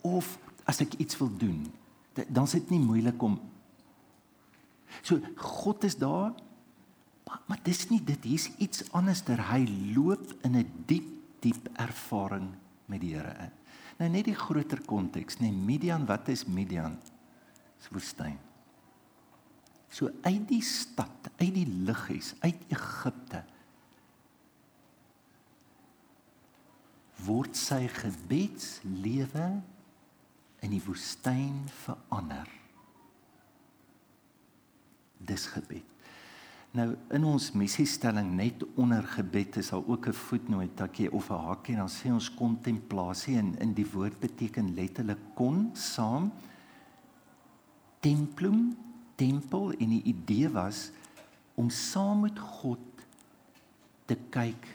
Of 0.00 0.38
as 0.64 0.80
ek 0.80 0.94
iets 0.94 1.18
wil 1.18 1.30
doen, 1.36 1.66
dan's 2.28 2.52
dit 2.52 2.70
nie 2.70 2.80
moeilik 2.80 3.22
om 3.22 3.40
So 5.02 5.20
God 5.36 5.84
is 5.84 5.96
daar. 5.96 6.32
Maar, 7.28 7.40
maar 7.46 7.60
dis 7.62 7.84
nie 7.90 8.00
dit, 8.04 8.24
hier's 8.24 8.48
iets 8.56 8.86
anderster. 8.96 9.40
Hy 9.50 9.66
loop 9.94 10.32
in 10.48 10.56
'n 10.56 10.84
diep, 10.88 11.08
diep 11.44 11.68
ervaring 11.76 12.48
met 12.86 13.00
die 13.00 13.14
Here 13.14 13.34
in. 13.44 13.52
Nou 13.98 14.10
net 14.10 14.24
die 14.24 14.38
groter 14.38 14.80
konteks, 14.86 15.38
nee 15.38 15.52
Midian, 15.52 16.06
wat 16.06 16.28
is 16.28 16.46
Midian? 16.46 16.98
Dis 17.78 17.90
woestyn. 17.90 18.38
So 19.90 20.10
uit 20.22 20.48
die 20.48 20.62
stad, 20.62 21.30
uit 21.36 21.54
die 21.54 21.66
liggies, 21.66 22.34
uit 22.40 22.60
Egipte 22.68 23.44
word 27.26 27.58
sy 27.58 27.82
gebedslewe 27.90 29.48
in 30.62 30.70
die 30.70 30.82
woestyn 30.86 31.64
verander. 31.82 32.46
Dis 35.18 35.48
gebed. 35.50 35.97
Nou 36.76 36.90
in 37.16 37.24
ons 37.24 37.52
missiestelling 37.56 38.34
net 38.36 38.64
onder 38.76 39.02
gebed 39.14 39.56
is 39.56 39.70
daar 39.72 39.86
ook 39.86 40.08
'n 40.08 40.12
voetnootjie 40.12 41.12
of 41.12 41.30
'n 41.30 41.44
hakie 41.46 41.76
dan 41.76 41.88
sê 41.88 42.12
ons 42.12 42.34
kontemplasie 42.34 43.36
en 43.36 43.58
in 43.58 43.72
die 43.74 43.90
woord 43.92 44.20
beteken 44.20 44.74
letterlik 44.74 45.18
kon 45.34 45.70
saam 45.72 46.32
templum 48.00 48.76
tempel 49.14 49.72
en 49.72 49.88
die 49.88 50.02
idee 50.02 50.50
was 50.50 50.90
om 51.54 51.70
saam 51.70 52.20
met 52.20 52.38
God 52.38 52.78
te 54.04 54.16
kyk 54.30 54.66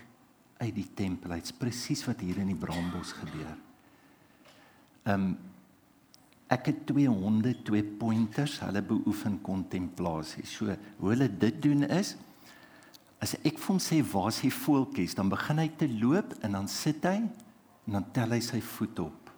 uit 0.58 0.76
die 0.76 0.90
tempel. 0.94 1.30
Dit's 1.30 1.56
presies 1.56 2.06
wat 2.06 2.20
hier 2.20 2.38
in 2.38 2.48
die 2.48 2.60
Braambos 2.60 3.12
gebeur. 3.12 3.58
Ehm 5.04 5.22
um, 5.22 5.38
Ek 6.54 6.70
het 6.70 6.84
twee 6.90 7.10
honde, 7.10 7.56
twee 7.66 7.84
pointers, 7.84 8.60
hulle 8.62 8.84
beoefen 8.86 9.40
kontemplasie. 9.46 10.46
So 10.46 10.76
hoe 11.00 11.14
hulle 11.14 11.30
dit 11.30 11.62
doen 11.64 11.88
is 11.90 12.14
as 13.24 13.38
ek 13.48 13.56
vir 13.56 13.70
hom 13.72 13.80
sê 13.80 14.02
waar 14.04 14.28
is 14.34 14.42
die 14.44 14.52
voeltjies, 14.52 15.14
dan 15.16 15.30
begin 15.32 15.62
hy 15.62 15.70
te 15.80 15.88
loop 15.88 16.34
en 16.44 16.58
dan 16.58 16.66
sit 16.68 17.06
hy 17.08 17.22
en 17.24 17.96
dan 17.96 18.08
tel 18.16 18.36
hy 18.36 18.40
sy 18.44 18.60
voet 18.74 19.00
op. 19.06 19.32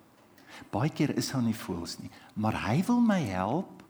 Baie 0.73 0.89
keer 0.89 1.13
is 1.19 1.29
daar 1.29 1.43
nie 1.45 1.57
voels 1.57 1.99
nie, 2.01 2.09
maar 2.33 2.57
hy 2.65 2.79
wil 2.87 3.03
my 3.03 3.19
help 3.27 3.83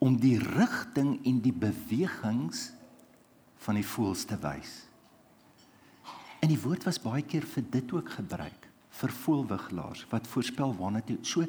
om 0.00 0.16
die 0.20 0.36
rigting 0.40 1.14
en 1.28 1.40
die 1.44 1.54
bewegings 1.56 2.70
van 3.64 3.80
die 3.80 3.86
voels 3.86 4.26
te 4.28 4.36
wys. 4.40 4.76
En 6.40 6.48
die 6.52 6.60
woord 6.60 6.86
was 6.88 7.00
baie 7.00 7.24
keer 7.24 7.44
vir 7.54 7.66
dit 7.72 7.96
ook 7.96 8.12
gebruik 8.16 8.68
vir 9.00 9.12
voelwiglaars 9.22 10.06
wat 10.10 10.28
voorspel 10.28 10.72
waarna 10.76 11.00
toe. 11.06 11.18
So 11.24 11.44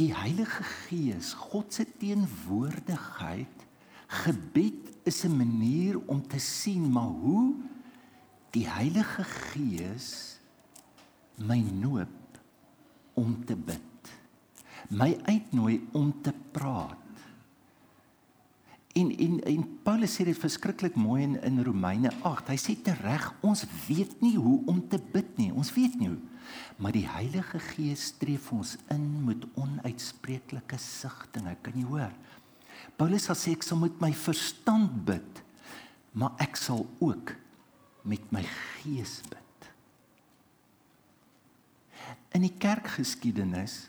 die 0.00 0.14
Heilige 0.16 0.64
Gees, 0.64 1.34
God 1.34 1.72
se 1.72 1.84
teenwoordigheid, 1.98 3.66
gebed 4.24 4.92
is 5.04 5.24
'n 5.24 5.36
manier 5.36 5.98
om 6.06 6.20
te 6.28 6.38
sien 6.38 6.90
maar 6.92 7.14
hoe 7.24 7.54
die 8.50 8.68
Heilige 8.68 9.24
Gees 9.24 10.38
my 11.36 11.60
noop 11.60 12.38
om 13.14 13.44
te 13.44 13.56
bid. 13.56 14.12
My 14.88 15.16
uitnooi 15.24 15.88
om 15.92 16.22
te 16.22 16.32
praat. 16.52 17.01
En 18.98 19.08
en 19.16 19.38
en 19.48 19.62
Paulus 19.82 20.18
sê 20.18 20.26
dit 20.28 20.36
verskriklik 20.36 20.98
mooi 21.00 21.22
in 21.22 21.38
in 21.42 21.62
Romeine 21.64 22.12
8. 22.22 22.52
Hy 22.52 22.58
sê 22.60 22.76
tereg, 22.76 23.30
ons 23.40 23.64
weet 23.86 24.20
nie 24.20 24.36
hoe 24.36 24.60
om 24.68 24.82
te 24.88 25.00
bid 25.12 25.36
nie. 25.40 25.52
Ons 25.52 25.72
weet 25.72 25.96
nie 26.00 26.12
hoe 26.12 26.20
maar 26.76 26.94
die 26.94 27.06
Heilige 27.08 27.58
Gees 27.58 28.08
streef 28.12 28.50
ons 28.52 28.76
in 28.92 29.04
met 29.26 29.44
onuitspreeklike 29.58 30.78
sigtinge. 30.80 31.54
Kan 31.64 31.76
jy 31.78 31.86
hoor? 31.88 32.14
Paulus 32.98 33.28
sê 33.30 33.54
ek 33.54 33.64
sal 33.66 33.80
met 33.82 34.00
my 34.02 34.10
verstand 34.16 34.96
bid, 35.06 35.42
maar 36.18 36.34
ek 36.42 36.58
sal 36.58 36.84
ook 37.00 37.34
met 38.08 38.24
my 38.34 38.42
gees 38.82 39.20
bid. 39.30 39.38
In 42.34 42.44
die 42.44 42.54
kerkgeskiedenis 42.58 43.86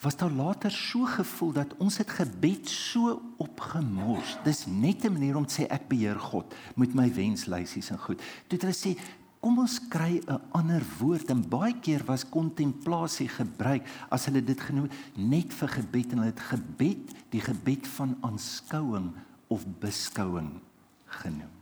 was 0.00 0.16
daar 0.16 0.30
later 0.30 0.70
so 0.70 1.04
gevoel 1.04 1.52
dat 1.52 1.76
ons 1.76 1.98
het 2.00 2.10
gebed 2.10 2.68
so 2.68 3.20
opgemors. 3.36 4.38
Dis 4.44 4.66
net 4.66 5.04
'n 5.04 5.12
manier 5.12 5.36
om 5.36 5.46
te 5.46 5.62
sê 5.62 5.66
ek 5.66 5.88
beheer 5.88 6.18
God 6.18 6.54
met 6.76 6.94
my 6.94 7.14
wenslysies 7.14 7.90
en 7.90 7.98
goed. 7.98 8.18
Toe 8.18 8.58
het 8.58 8.62
hulle 8.62 8.74
sê 8.74 9.00
Kom 9.40 9.56
ons 9.58 9.78
kry 9.88 10.20
'n 10.20 10.40
ander 10.52 10.84
woord 10.98 11.30
en 11.30 11.48
baie 11.48 11.72
keer 11.80 12.04
was 12.04 12.28
kontemplasie 12.28 13.28
gebruik 13.28 13.86
as 14.10 14.26
hulle 14.28 14.44
dit 14.44 14.60
genoem 14.60 14.90
net 15.16 15.52
vir 15.52 15.68
gebed 15.68 16.12
en 16.12 16.18
hulle 16.18 16.32
het 16.34 16.40
gebed 16.40 17.14
die 17.30 17.40
gebed 17.40 17.88
van 17.88 18.18
aanskouing 18.20 19.14
of 19.48 19.64
beskouing 19.80 20.60
genoem. 21.06 21.54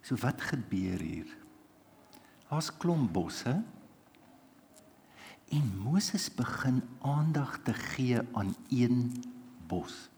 So 0.00 0.16
wat 0.16 0.40
gebeur 0.40 0.98
hier? 0.98 1.36
Daar's 2.48 2.72
klomp 2.76 3.12
bosse 3.12 3.62
en 5.48 5.66
Moses 5.82 6.28
begin 6.34 6.82
aandag 7.00 7.58
te 7.64 7.74
gee 7.74 8.20
aan 8.32 8.54
een 8.68 9.24
bos. 9.66 10.08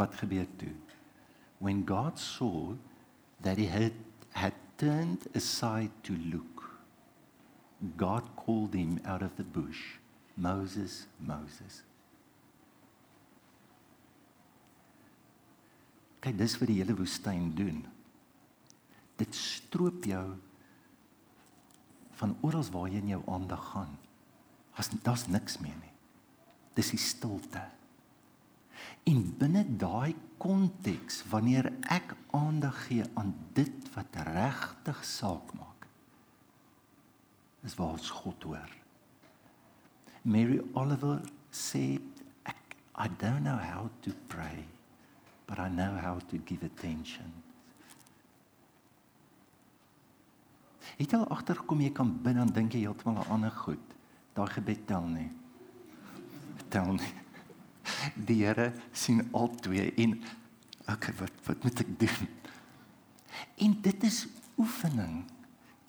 wat 0.00 0.14
gebeur 0.14 0.46
toe? 0.56 0.72
When 1.58 1.84
God 1.86 2.18
saw 2.18 2.76
that 3.44 3.56
he 3.60 3.68
had 3.68 3.92
had 4.32 4.54
turned 4.76 5.26
aside 5.34 5.90
to 6.02 6.14
look, 6.32 6.70
God 7.96 8.24
called 8.36 8.74
him 8.74 9.00
out 9.04 9.22
of 9.22 9.36
the 9.36 9.44
bush, 9.44 9.98
Moses, 10.36 11.06
Moses. 11.18 11.82
Kyk, 16.20 16.36
dis 16.36 16.56
wat 16.60 16.68
die 16.68 16.78
hele 16.80 16.96
woestyn 16.96 17.50
doen. 17.56 17.84
Dit 19.20 19.36
stroop 19.36 20.04
jou 20.08 20.26
van 22.20 22.36
oral 22.46 22.66
waar 22.72 22.88
jy 22.92 23.00
in 23.00 23.14
jou 23.14 23.22
aandag 23.32 23.62
gaan. 23.72 23.92
As 24.78 24.90
daar's 25.04 25.26
niks 25.28 25.58
meer 25.58 25.76
nie. 25.80 25.94
Dis 26.76 26.92
die 26.94 27.00
stilte. 27.00 27.62
En 29.08 29.22
binne 29.40 29.64
daai 29.80 30.14
konteks 30.40 31.22
wanneer 31.32 31.72
ek 31.92 32.14
aandag 32.36 32.86
gee 32.86 33.04
aan 33.20 33.34
dit 33.56 33.90
wat 33.96 34.22
regtig 34.30 35.04
saak 35.04 35.52
maak 35.56 35.68
is 37.66 37.74
waar 37.76 37.96
ons 37.98 38.10
God 38.22 38.42
hoor. 38.48 38.70
Mary 40.22 40.60
Oliver 40.72 41.20
sê 41.52 42.00
I 43.00 43.08
don't 43.20 43.44
know 43.44 43.56
how 43.56 43.88
to 44.04 44.12
pray 44.28 44.64
but 45.46 45.58
I 45.58 45.68
know 45.68 45.92
how 45.96 46.20
to 46.30 46.38
give 46.38 46.62
attention. 46.62 47.39
Het 50.98 51.14
agtergekom 51.14 51.80
jy 51.80 51.92
kan 51.92 52.22
bid 52.22 52.34
dan 52.34 52.52
dink 52.52 52.72
jy 52.72 52.80
heeltemal 52.80 53.22
aan 53.22 53.30
ander 53.30 53.50
goed. 53.50 53.96
Daai 54.34 54.48
gebed 54.50 54.86
tel 54.86 55.06
nie. 55.06 55.30
Tel 56.68 56.92
nie 56.94 57.14
die 58.28 58.40
Here 58.44 58.72
sien 58.92 59.22
al 59.32 59.50
twee 59.62 59.90
en 60.02 60.16
okay 60.90 61.14
wat 61.20 61.44
wat 61.48 61.64
moet 61.64 61.82
ek 61.84 61.92
doen? 62.00 62.30
En 63.60 63.76
dit 63.82 64.06
is 64.08 64.26
oefening. 64.60 65.24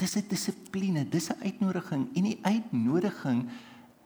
Dis 0.01 0.15
'n 0.17 0.27
dissipline, 0.27 1.09
dis 1.09 1.29
'n 1.29 1.41
uitnodiging 1.43 2.09
en 2.15 2.23
die 2.23 2.39
uitnodiging 2.41 3.49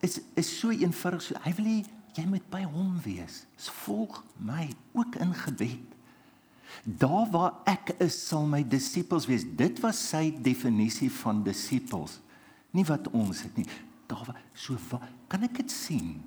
is 0.00 0.20
is 0.34 0.58
so 0.58 0.70
eenvoudig 0.70 1.22
so 1.22 1.34
hy 1.42 1.52
wil 1.56 1.64
hê 1.64 1.84
jy 2.14 2.26
moet 2.26 2.48
by 2.50 2.64
hom 2.64 3.00
wees. 3.04 3.46
Volg 3.56 4.24
my 4.38 4.68
ook 4.92 5.14
in 5.16 5.34
gebed. 5.34 5.95
Daar 6.84 7.30
waar 7.30 7.54
ek 7.64 7.94
is, 7.98 8.16
sal 8.28 8.46
my 8.46 8.62
disippels 8.62 9.26
wees. 9.26 9.44
Dit 9.44 9.80
was 9.80 9.98
sy 10.10 10.30
definisie 10.42 11.10
van 11.22 11.42
disippels. 11.46 12.20
Nie 12.76 12.84
wat 12.84 13.08
ons 13.16 13.42
het 13.46 13.56
nie. 13.56 13.66
Daar 14.06 14.24
waar 14.26 14.42
so 14.54 14.76
waar, 14.90 15.08
kan 15.28 15.42
ek 15.42 15.56
dit 15.62 15.70
sien? 15.70 16.20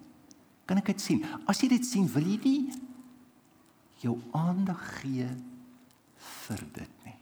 Kan 0.65 0.81
ek 0.81 0.91
dit 0.93 1.01
sien? 1.01 1.23
As 1.49 1.61
jy 1.63 1.69
dit 1.71 1.85
sien, 1.85 2.07
wil 2.11 2.25
jy 2.27 2.39
nie 2.43 2.61
jou 3.99 4.15
aandag 4.35 4.81
gee 4.99 5.27
vir 6.47 6.61
dit 6.75 7.05
nie. 7.05 7.15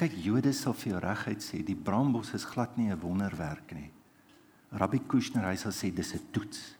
Kyk, 0.00 0.14
Jode 0.24 0.52
sal 0.56 0.74
vir 0.74 0.94
jou 0.94 1.00
reguit 1.04 1.44
sê 1.44 1.60
die 1.66 1.76
brambos 1.78 2.32
is 2.34 2.46
glad 2.48 2.76
nie 2.76 2.90
'n 2.90 3.00
wonderwerk 3.00 3.72
nie. 3.72 3.90
Rabbi 4.72 4.98
Kushner 5.06 5.44
hy 5.44 5.56
sal 5.56 5.72
sê 5.72 5.92
dis 5.94 6.14
'n 6.14 6.32
toets. 6.32 6.74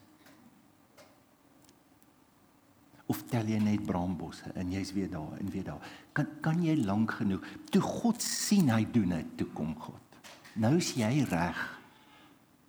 Of 3.11 3.25
tel 3.27 3.49
jy 3.51 3.59
net 3.59 3.83
brambosse 3.85 4.53
en 4.55 4.71
jy's 4.71 4.93
weer 4.95 5.09
daar 5.11 5.35
en 5.39 5.49
weer 5.51 5.65
daar. 5.67 5.93
Kan 6.15 6.29
kan 6.41 6.61
jy 6.63 6.77
lank 6.79 7.17
genoeg 7.19 7.45
toe 7.71 7.81
God 7.83 8.21
sien 8.23 8.71
hy 8.71 8.85
doen 8.91 9.15
dit 9.17 9.37
toe 9.41 9.49
kom 9.53 9.75
God. 9.79 10.19
Nou 10.55 10.77
is 10.77 10.93
jy 10.95 11.25
reg 11.29 11.59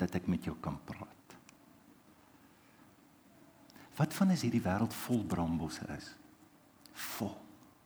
dat 0.01 0.17
ek 0.19 0.27
met 0.27 0.45
jou 0.45 0.57
kan 0.61 0.79
praat. 0.89 1.11
Wat 3.95 4.15
van 4.17 4.35
as 4.35 4.43
hierdie 4.43 4.65
wêreld 4.65 4.95
vol 5.05 5.23
brambosse 5.23 5.87
is? 5.95 6.11
Vol. 7.15 7.35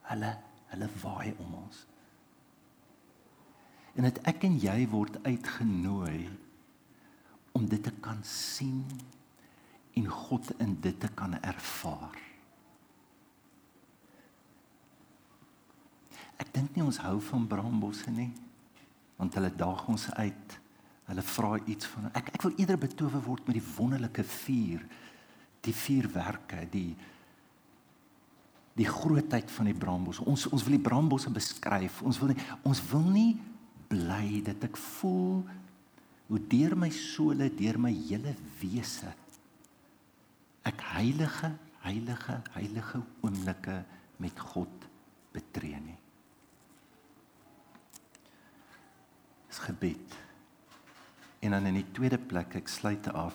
Hulle 0.08 0.36
hulle 0.68 0.88
waai 1.02 1.32
om 1.40 1.54
ons. 1.62 1.84
En 3.96 4.04
dit 4.04 4.18
ek 4.30 4.44
en 4.46 4.56
jy 4.60 4.78
word 4.92 5.16
uitgenooi 5.24 6.28
om 7.56 7.64
dit 7.68 7.82
te 7.82 7.92
kan 8.04 8.20
sien 8.28 8.84
en 9.98 10.06
God 10.06 10.52
in 10.62 10.76
dit 10.84 11.00
te 11.00 11.08
kan 11.18 11.34
ervaar. 11.40 12.27
Ek 16.38 16.52
dink 16.54 16.76
nie 16.76 16.84
ons 16.84 17.00
hou 17.02 17.18
van 17.30 17.48
brambosse 17.50 18.12
nie 18.14 18.30
want 19.18 19.34
hulle 19.34 19.50
daag 19.50 19.80
ons 19.90 20.04
uit. 20.14 20.52
Hulle 21.08 21.22
vra 21.26 21.56
iets 21.66 21.88
van 21.90 22.10
ek 22.12 22.32
ek 22.36 22.44
wil 22.46 22.54
eerder 22.54 22.78
betowe 22.78 23.20
word 23.24 23.46
met 23.48 23.58
die 23.58 23.68
wonderlike 23.74 24.22
vuur 24.22 24.84
die 25.66 25.74
vuurwerke, 25.74 26.62
die 26.70 26.92
die 28.78 28.86
grootheid 28.86 29.50
van 29.50 29.66
die 29.66 29.74
brambos. 29.74 30.20
Ons 30.22 30.46
ons 30.46 30.62
wil 30.62 30.76
die 30.76 30.84
brambosse 30.86 31.32
beskryf. 31.34 31.98
Ons 32.06 32.20
wil 32.22 32.30
nie 32.30 32.44
ons 32.62 32.82
wil 32.92 33.08
nie 33.10 33.32
bly 33.90 34.42
dat 34.46 34.68
ek 34.68 34.78
voel 34.78 35.40
hoe 36.28 36.42
deur 36.52 36.76
my 36.76 36.90
sole, 36.92 37.48
deur 37.56 37.80
my 37.80 37.90
hele 37.90 38.36
wese 38.60 39.10
ek 40.68 40.84
heilige, 40.94 41.52
heilige, 41.84 42.36
heilige 42.56 43.00
oomblikke 43.22 43.80
met 44.20 44.40
God 44.50 44.88
betree 45.32 45.80
nie. 45.80 45.96
Dis 49.58 49.66
gebed. 49.66 50.16
En 51.38 51.50
dan 51.50 51.66
in 51.66 51.74
die 51.74 51.90
tweede 51.92 52.18
plek, 52.18 52.54
ek 52.54 52.68
sluit 52.70 53.06
af 53.10 53.34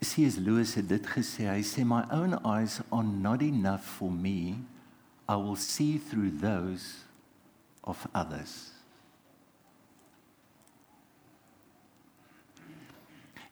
C.S. 0.00 0.40
Lewis 0.40 0.74
het 0.74 0.88
dit 0.88 1.06
gesê. 1.06 1.44
Hy 1.46 1.62
sê 1.62 1.84
my 1.86 2.02
own 2.10 2.34
eyes 2.40 2.80
are 2.88 3.06
not 3.06 3.44
enough 3.44 3.84
for 3.84 4.10
me. 4.10 4.64
I 5.28 5.36
will 5.36 5.58
see 5.60 6.00
through 6.00 6.40
those 6.40 7.04
of 7.84 8.00
others. 8.14 8.72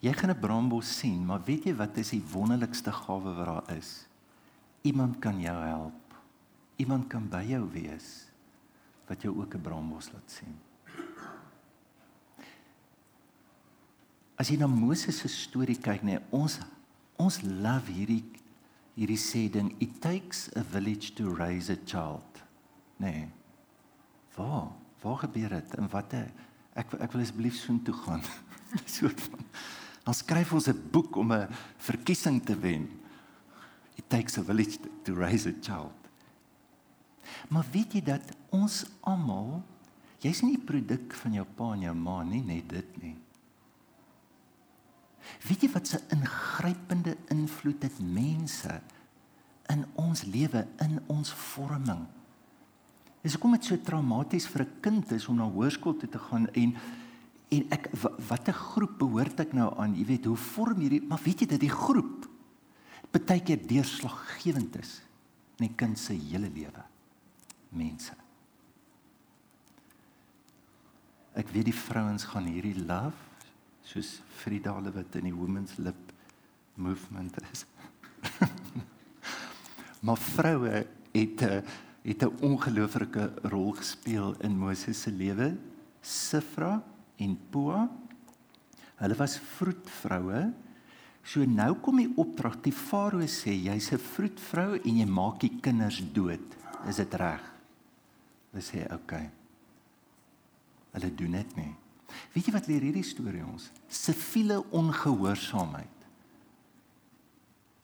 Jy 0.01 0.15
gaan 0.15 0.31
'n 0.31 0.41
brambos 0.41 0.89
sien, 0.99 1.27
maar 1.27 1.45
weet 1.45 1.65
jy 1.65 1.75
wat 1.75 1.97
is 1.99 2.11
die 2.11 2.23
wonderlikste 2.33 2.93
gawe 2.93 3.35
wat 3.35 3.47
daar 3.47 3.77
is? 3.77 4.07
Iemand 4.83 5.19
kan 5.19 5.41
jou 5.41 5.59
help. 5.63 6.15
Iemand 6.77 7.07
kan 7.07 7.29
by 7.29 7.45
jou 7.45 7.67
wees 7.71 8.28
wat 9.09 9.23
jou 9.23 9.35
ook 9.41 9.55
'n 9.55 9.63
brambos 9.63 10.13
laat 10.13 10.31
sien. 10.31 10.59
As 14.37 14.49
jy 14.49 14.57
na 14.57 14.67
Moses 14.67 15.19
se 15.19 15.29
storie 15.29 15.79
kyk, 15.79 16.03
nee, 16.03 16.19
ons 16.31 16.59
ons 17.17 17.43
love 17.43 17.91
hierdie 17.91 18.25
hierdie 18.95 19.19
sê 19.19 19.51
ding, 19.51 19.75
it 19.81 20.01
takes 20.01 20.49
a 20.57 20.63
village 20.63 21.15
to 21.15 21.35
raise 21.35 21.73
a 21.73 21.77
child. 21.85 22.43
Nee. 22.97 23.29
Waar? 24.35 24.73
Waar 25.03 25.17
gebeur 25.17 25.49
dit? 25.49 25.75
In 25.79 25.89
watter 25.89 26.31
ek 26.75 26.95
ek 27.01 27.13
wil 27.13 27.23
asseblief 27.23 27.55
soheen 27.55 27.83
toe 27.83 27.95
gaan. 27.95 28.23
soort 28.87 29.21
van 29.21 29.45
Dan 30.09 30.17
skryf 30.17 30.53
ons 30.57 30.69
'n 30.69 30.89
boek 30.91 31.17
om 31.17 31.33
'n 31.33 31.49
verkiesing 31.77 32.41
te 32.45 32.59
wen. 32.59 32.89
It 33.95 34.09
takes 34.09 34.39
a 34.39 34.43
village 34.43 34.79
to 35.03 35.15
raise 35.15 35.49
a 35.49 35.53
child. 35.61 36.08
Maar 37.49 37.67
weet 37.73 37.99
jy 37.99 38.03
dat 38.03 38.35
ons 38.55 38.85
almal 39.07 39.63
jy's 40.23 40.43
nie 40.43 40.57
'n 40.57 40.65
produk 40.65 41.15
van 41.15 41.33
jou 41.33 41.47
pa 41.57 41.73
en 41.73 41.81
jou 41.81 41.95
ma 41.95 42.23
nie, 42.23 42.43
net 42.43 42.69
dit 42.69 43.03
nie. 43.03 43.17
Weet 45.47 45.63
jy 45.63 45.71
wat 45.73 45.87
se 45.87 46.01
ingrypende 46.11 47.17
invloed 47.29 47.83
het 47.83 47.99
mense 48.01 48.81
in 49.69 49.85
ons 49.95 50.25
lewe, 50.25 50.67
in 50.81 51.01
ons 51.07 51.33
vorming? 51.33 52.07
Dis 53.23 53.35
hoekom 53.35 53.53
dit 53.53 53.65
so 53.65 53.77
traumaties 53.77 54.47
vir 54.47 54.63
'n 54.63 54.81
kind 54.81 55.13
is 55.13 55.29
om 55.29 55.37
na 55.37 55.45
hoërskool 55.45 55.97
toe 55.97 56.09
te 56.09 56.19
gaan 56.19 56.49
en 56.53 56.77
en 57.51 57.65
ek 57.71 57.89
watter 58.29 58.53
groep 58.53 58.99
behoort 58.99 59.41
ek 59.41 59.53
nou 59.53 59.73
aan? 59.79 59.95
Jy 59.97 60.05
weet, 60.05 60.25
hoe 60.25 60.37
vorm 60.37 60.81
hierdie 60.81 61.03
maar 61.03 61.21
weet 61.25 61.41
jy 61.41 61.47
dat 61.47 61.61
die 61.61 61.71
groep 61.71 62.29
baie 63.11 63.41
keer 63.41 63.61
deurslaggewend 63.67 64.77
is 64.77 65.01
in 65.59 65.67
'n 65.67 65.75
kind 65.75 65.99
se 65.99 66.13
hele 66.13 66.51
lewe. 66.51 66.85
Mense. 67.69 68.15
Ek 71.39 71.51
weet 71.55 71.69
die 71.71 71.77
vrouens 71.77 72.25
gaan 72.25 72.49
hierdie 72.51 72.77
love 72.83 73.27
soos 73.89 74.19
Frida 74.41 74.75
wat 74.75 75.17
in 75.17 75.29
die 75.31 75.35
women's 75.35 75.77
lip 75.79 76.13
movement 76.75 77.37
is. 77.53 77.65
maar 80.05 80.19
vroue 80.19 80.87
het 81.13 81.43
'n 81.43 81.63
het 82.03 82.23
'n 82.23 82.37
ongelooflike 82.41 83.33
rol 83.43 83.73
gespeel 83.73 84.35
in 84.41 84.59
Moses 84.59 85.03
se 85.03 85.11
lewe. 85.11 85.57
Sifra 86.01 86.83
en 87.17 87.39
Poa. 87.51 87.91
Hulle 88.97 89.15
was 89.15 89.39
vroedvroue. 89.39 90.53
So 91.23 91.45
nou 91.45 91.75
kom 91.75 91.97
die 91.97 92.13
opdrag. 92.17 92.61
Die 92.61 92.73
Farao 92.73 93.27
sê 93.27 93.53
jy's 93.53 93.93
'n 93.93 93.99
vroedvrou 93.99 94.81
en 94.85 94.97
jy 94.97 95.07
maak 95.07 95.41
die 95.41 95.59
kinders 95.61 96.03
dood. 96.13 96.57
Is 96.87 96.97
dit 96.97 97.15
reg? 97.15 97.58
Hulle 98.59 98.67
sê. 98.67 98.83
Okay. 98.91 99.31
Hulle 100.97 101.15
doen 101.15 101.37
dit 101.39 101.57
nie. 101.61 101.71
Weet 102.35 102.49
jy 102.49 102.55
wat 102.57 102.67
leer 102.67 102.83
hierdie 102.89 103.07
storie 103.07 103.45
ons? 103.47 103.69
Siviele 103.87 104.59
ongehoorsaamheid. 104.75 106.07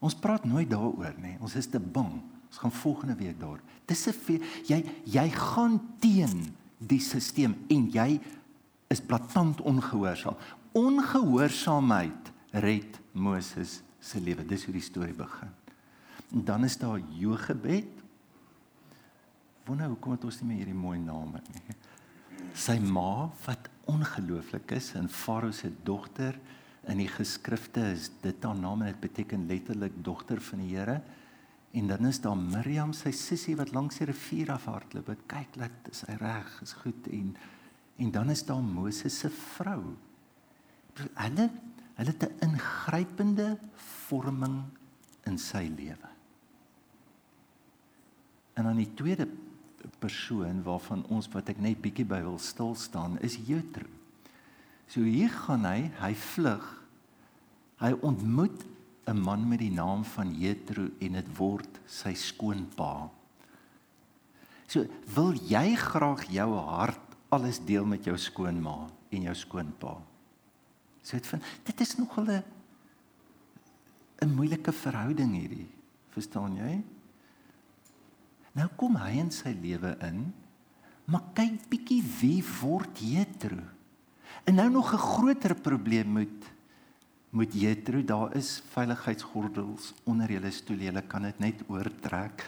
Ons 0.05 0.17
praat 0.19 0.45
nooit 0.49 0.69
daaroor 0.69 1.15
nie. 1.23 1.37
Ons 1.39 1.55
is 1.61 1.71
te 1.71 1.79
bang. 1.79 2.19
Ons 2.51 2.59
gaan 2.59 2.75
volgende 2.75 3.15
week 3.21 3.39
daar. 3.39 3.61
Dis 3.87 4.07
'n 4.09 4.43
jy 4.67 4.85
jy 5.05 5.29
gaan 5.31 5.81
teen 6.01 6.57
die 6.79 6.99
stelsel 6.99 7.55
en 7.69 7.91
jy 7.91 8.21
is 8.91 9.01
blaatant 9.01 9.61
ongehoorsaam. 9.61 10.37
Ongehoorsaamheid 10.73 12.33
red 12.51 13.01
Moses 13.13 13.83
se 14.01 14.21
lewe. 14.21 14.45
Dis 14.45 14.65
hoe 14.65 14.75
die 14.75 14.83
storie 14.83 15.15
begin. 15.15 15.51
En 16.33 16.45
dan 16.45 16.65
is 16.65 16.77
daar 16.77 16.99
Jogebed. 16.99 18.04
Wonder 19.65 19.89
hoekom 19.89 20.13
het 20.13 20.25
ons 20.29 20.41
nie 20.43 20.51
meer 20.51 20.65
hierdie 20.65 20.77
mooi 20.77 20.99
name 21.01 21.41
nie. 21.49 21.77
Sy 22.55 22.77
ma 22.85 23.31
wat 23.47 23.71
ongelooflik 23.91 24.75
is 24.77 24.91
en 24.99 25.09
Farao 25.09 25.55
se 25.57 25.71
dogter 25.85 26.37
in 26.93 27.01
die 27.01 27.09
geskrifte 27.09 27.87
is 27.95 28.11
dit 28.23 28.45
haar 28.45 28.59
naam 28.59 28.83
en 28.85 28.91
dit 28.93 29.01
beteken 29.01 29.47
letterlik 29.49 29.97
dogter 30.05 30.43
van 30.51 30.61
die 30.61 30.75
Here. 30.75 30.99
En 31.75 31.89
dan 31.91 32.07
is 32.07 32.21
daar 32.23 32.37
Miriam, 32.39 32.93
sy 32.95 33.11
sussie 33.17 33.57
wat 33.59 33.73
langs 33.75 33.99
die 33.99 34.07
rivier 34.07 34.53
afhardloop. 34.55 35.09
Kyk 35.31 35.57
laat 35.59 35.89
is 35.91 36.05
hy 36.07 36.19
reg, 36.21 36.53
is 36.63 36.77
goed 36.85 37.09
en 37.11 37.35
en 37.95 38.11
dan 38.11 38.31
is 38.31 38.43
daar 38.43 38.63
Moses 38.63 39.19
se 39.23 39.29
vrou. 39.31 39.95
Hulle 40.99 41.49
hulle 41.95 42.11
het 42.11 42.25
'n 42.27 42.51
ingrypende 42.51 43.59
vorming 44.09 44.65
in 45.25 45.39
sy 45.39 45.71
lewe. 45.77 46.11
En 48.55 48.65
dan 48.65 48.77
die 48.77 48.95
tweede 48.95 49.29
persoon 49.99 50.63
waarvan 50.63 51.05
ons 51.13 51.29
wat 51.33 51.49
ek 51.49 51.61
net 51.63 51.81
bietjie 51.83 52.07
by 52.09 52.21
wil 52.25 52.39
stil 52.39 52.75
staan 52.75 53.19
is 53.21 53.37
Jethro. 53.47 53.89
So 54.89 55.01
hier 55.01 55.33
gaan 55.33 55.65
hy, 55.65 55.91
hy 56.01 56.13
vlug. 56.15 56.65
Hy 57.81 57.93
ontmoet 58.03 58.65
'n 59.07 59.21
man 59.21 59.49
met 59.49 59.59
die 59.61 59.73
naam 59.73 60.05
van 60.05 60.35
Jethro 60.35 60.89
en 61.01 61.13
dit 61.13 61.29
word 61.37 61.81
sy 61.87 62.15
skoonpa. 62.15 63.11
So 64.67 64.87
wil 65.15 65.35
jy 65.35 65.77
graag 65.77 66.25
jou 66.33 66.51
hart 66.57 67.01
alles 67.29 67.59
deel 67.59 67.85
met 67.85 68.05
jou 68.05 68.17
skoonma 68.19 68.89
en 69.11 69.23
jou 69.23 69.35
skoonpa. 69.35 69.99
So 71.03 71.17
dit 71.17 71.27
vind 71.27 71.43
dit 71.65 71.81
is 71.81 71.97
nog 71.97 72.19
'n 72.19 72.43
'n 74.23 74.35
moeilike 74.35 74.73
verhouding 74.73 75.33
hierdie. 75.33 75.69
Verstaan 76.11 76.57
jy? 76.57 76.83
Nou 78.55 78.69
kom 78.79 78.97
hy 78.97 79.19
in 79.19 79.31
sy 79.35 79.53
lewe 79.59 79.95
in. 80.07 80.29
Maar 81.11 81.25
kyk 81.37 81.67
bietjie 81.69 82.01
wie 82.21 82.41
word 82.63 83.01
Jethro. 83.03 83.61
En 84.45 84.55
nou 84.55 84.69
nog 84.71 84.93
'n 84.93 84.99
groter 84.99 85.55
probleem 85.55 86.13
met 86.13 86.53
met 87.35 87.53
Jethro, 87.53 88.05
daar 88.05 88.37
is 88.37 88.63
veiligheidsgordels 88.71 89.93
onder 90.05 90.31
julle 90.31 90.51
stoel, 90.51 90.77
julle 90.77 91.03
kan 91.03 91.23
dit 91.23 91.39
net 91.39 91.63
oortrek. 91.67 92.47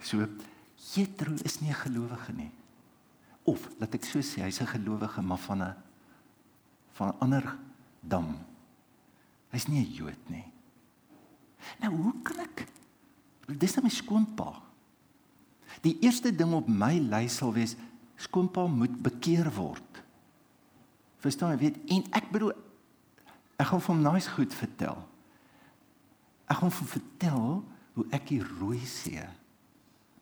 So 0.00 0.28
Jethro 0.94 1.34
is 1.42 1.60
nie 1.60 1.70
'n 1.70 1.74
gelowige 1.74 2.32
nie. 2.32 2.50
Of 3.42 3.68
laat 3.78 3.94
ek 3.94 4.04
so 4.04 4.18
sê, 4.20 4.42
hy's 4.42 4.60
'n 4.60 4.66
gelowige 4.66 5.22
maar 5.22 5.38
van 5.38 5.62
'n 5.62 5.74
van 6.92 7.08
'n 7.08 7.18
ander 7.18 7.58
dam. 8.00 8.38
Hy's 9.50 9.66
nie 9.66 9.80
'n 9.80 9.92
Jood 9.92 10.28
nie. 10.28 10.52
Nou 11.80 11.96
hoe 11.96 12.14
kan 12.22 12.38
ek 12.38 12.68
Dis 13.48 13.74
net 13.74 13.84
my 13.84 13.90
skoonpa. 13.90 14.67
Die 15.84 15.96
eerste 16.00 16.32
ding 16.34 16.54
op 16.56 16.68
my 16.68 16.96
lys 16.98 17.38
sal 17.40 17.52
wees 17.54 17.76
skoonpa 18.18 18.66
moet 18.66 18.94
bekeer 19.02 19.50
word. 19.54 20.02
Verstaan 21.22 21.58
jy? 21.58 21.72
En 21.94 22.06
ek 22.18 22.30
bedoel 22.32 22.54
ek 23.58 23.66
gaan 23.70 23.82
vir 23.82 23.94
hom 23.94 24.04
nice 24.04 24.30
goed 24.30 24.54
vertel. 24.54 25.00
Ek 26.46 26.60
gaan 26.60 26.70
hom 26.70 26.90
vertel 26.94 27.46
hoe 27.98 28.06
ek 28.14 28.28
die 28.30 28.42
rooi 28.42 28.80
see. 28.86 29.22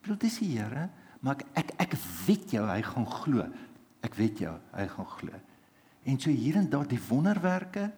Bedoel 0.00 0.20
dis 0.22 0.38
die 0.40 0.54
Here, 0.54 0.88
maar 1.20 1.36
ek 1.36 1.44
ek 1.58 1.74
ek 1.86 1.98
weet 2.26 2.56
jou 2.56 2.64
hy 2.68 2.80
gaan 2.84 3.08
glo. 3.10 3.44
Ek 4.06 4.16
weet 4.16 4.40
jou 4.44 4.54
hy 4.72 4.86
gaan 4.92 5.10
glo. 5.18 5.44
En 6.06 6.20
so 6.22 6.30
hier 6.30 6.56
en 6.60 6.68
daar 6.70 6.86
die 6.88 7.02
wonderwerke 7.08 7.90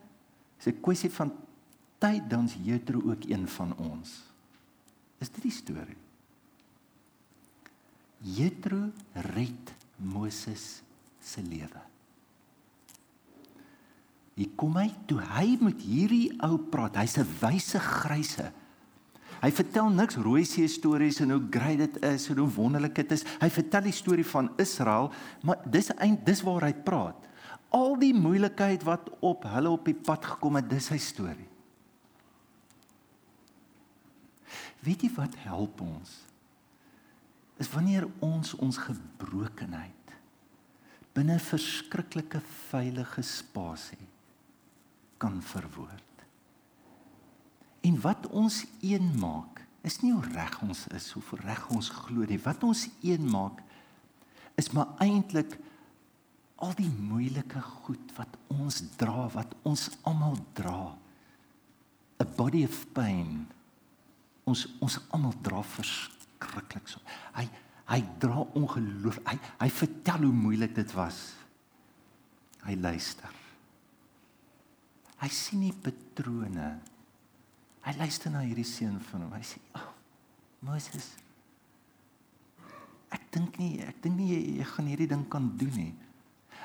is 0.58 0.66
'n 0.66 0.80
kwessie 0.80 1.11
van 1.11 1.32
tyd 1.98 2.30
dan's 2.30 2.56
Jethro 2.62 3.02
ook 3.11 3.24
een 3.28 3.48
van 3.48 3.76
ons. 3.76 4.22
Is 5.18 5.30
dit 5.30 5.42
die 5.42 5.52
storie? 5.52 6.08
Jethro 8.24 8.90
red 9.35 9.74
Moses 9.96 10.83
se 11.20 11.42
lewe. 11.42 11.83
Hier 14.38 14.54
kom 14.59 14.76
hy 14.78 14.87
toe 15.11 15.18
hy 15.35 15.57
met 15.62 15.83
hierdie 15.83 16.31
ou 16.46 16.61
praat. 16.70 16.96
Hy's 16.96 17.18
'n 17.18 17.26
wyse 17.40 17.78
gryse. 17.78 18.52
Hy 19.42 19.50
vertel 19.50 19.90
niks 19.90 20.16
rooi 20.16 20.44
see 20.44 20.66
stories 20.66 21.20
en 21.20 21.31
hoe 21.31 21.42
great 21.50 21.78
dit 21.78 22.02
is 22.02 22.28
en 22.31 22.38
hoe 22.38 22.50
wonderlik 22.50 22.94
dit 22.94 23.12
is. 23.12 23.24
Hy 23.40 23.48
vertel 23.50 23.83
die 23.83 23.94
storie 23.94 24.26
van 24.26 24.50
Israel, 24.59 25.12
maar 25.42 25.59
dis 25.64 25.90
eind 25.98 26.24
dis 26.26 26.42
waar 26.42 26.62
hy 26.62 26.72
praat. 26.72 27.16
Al 27.70 27.96
die 27.98 28.14
moeilikheid 28.14 28.83
wat 28.83 29.11
op 29.20 29.44
hulle 29.44 29.70
op 29.70 29.85
die 29.85 29.94
pad 29.94 30.24
gekom 30.24 30.57
het, 30.57 30.68
dis 30.70 30.87
sy 30.87 30.98
storie. 30.98 31.48
Weet 34.83 35.02
jy 35.02 35.11
wat 35.14 35.35
help 35.44 35.81
ons? 35.81 36.28
Is 37.59 37.71
wanneer 37.71 38.07
ons 38.23 38.55
ons 38.55 38.79
gebrokenheid 38.79 39.94
binne 41.12 41.35
'n 41.35 41.42
verskriklike 41.42 42.40
veilige 42.71 43.23
spasie 43.23 44.07
kan 45.18 45.42
verwoord. 45.42 46.14
En 47.81 48.01
wat 48.01 48.27
ons 48.27 48.64
een 48.81 49.18
maak, 49.18 49.64
is 49.83 50.01
nie 50.01 50.12
hoe 50.12 50.25
reg 50.35 50.61
ons 50.62 50.87
is, 50.94 51.11
hoe 51.11 51.23
reg 51.42 51.68
ons 51.75 51.88
glo 51.88 52.27
nie. 52.29 52.38
Wat 52.42 52.62
ons 52.62 52.88
een 53.03 53.31
maak 53.31 53.62
is 54.59 54.71
maar 54.75 54.94
eintlik 54.99 55.59
al 56.59 56.75
die 56.75 56.90
moeilike 56.90 57.61
goed 57.62 58.14
wat 58.16 58.35
ons 58.51 58.83
dra, 58.97 59.29
wat 59.35 59.55
ons 59.62 59.88
almal 60.03 60.37
dra. 60.59 60.97
A 62.18 62.25
body 62.25 62.64
of 62.66 62.87
pain 62.92 63.47
ons 64.44 64.66
ons 64.83 64.99
almal 65.14 65.35
dra 65.42 65.62
verskriklik 66.38 66.88
so. 66.88 67.01
Hy 67.37 67.46
hy 67.88 68.03
dra 68.20 68.42
ongeloof. 68.59 69.20
Hy 69.24 69.37
hy 69.62 69.68
vertel 69.72 70.27
hoe 70.27 70.35
moeilik 70.35 70.74
dit 70.77 70.90
was. 70.92 71.18
Hy 72.66 72.74
luister. 72.77 73.33
Hy 75.18 75.29
sien 75.33 75.62
nie 75.64 75.72
patrone. 75.72 76.68
Hy 77.87 77.94
luister 77.96 78.31
na 78.31 78.44
hierdie 78.44 78.66
seun 78.68 78.98
van 79.01 79.24
hom. 79.24 79.33
Hy 79.33 79.40
sê, 79.40 79.59
"Ag, 79.74 79.87
oh, 79.87 79.94
Moses, 80.61 81.16
ek 83.11 83.33
dink 83.33 83.59
nie 83.59 83.81
ek 83.81 84.03
dink 84.03 84.16
nie 84.16 84.29
jy, 84.29 84.59
jy 84.59 84.64
gaan 84.64 84.87
hierdie 84.87 85.09
ding 85.09 85.29
kan 85.29 85.57
doen 85.57 85.74
nie." 85.74 85.94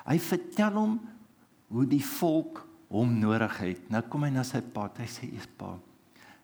Hy 0.05 0.17
vertel 0.19 0.73
hom 0.73 0.99
hoe 1.69 1.86
die 1.86 2.03
volk 2.03 2.67
hom 2.89 3.19
nodig 3.19 3.57
het. 3.57 3.89
Nou 3.89 4.01
kom 4.01 4.23
hy 4.23 4.29
na 4.29 4.43
sy 4.43 4.62
pa. 4.62 4.89
Hy 4.97 5.05
sê, 5.05 5.31
"Eers 5.33 5.47
pa, 5.57 5.79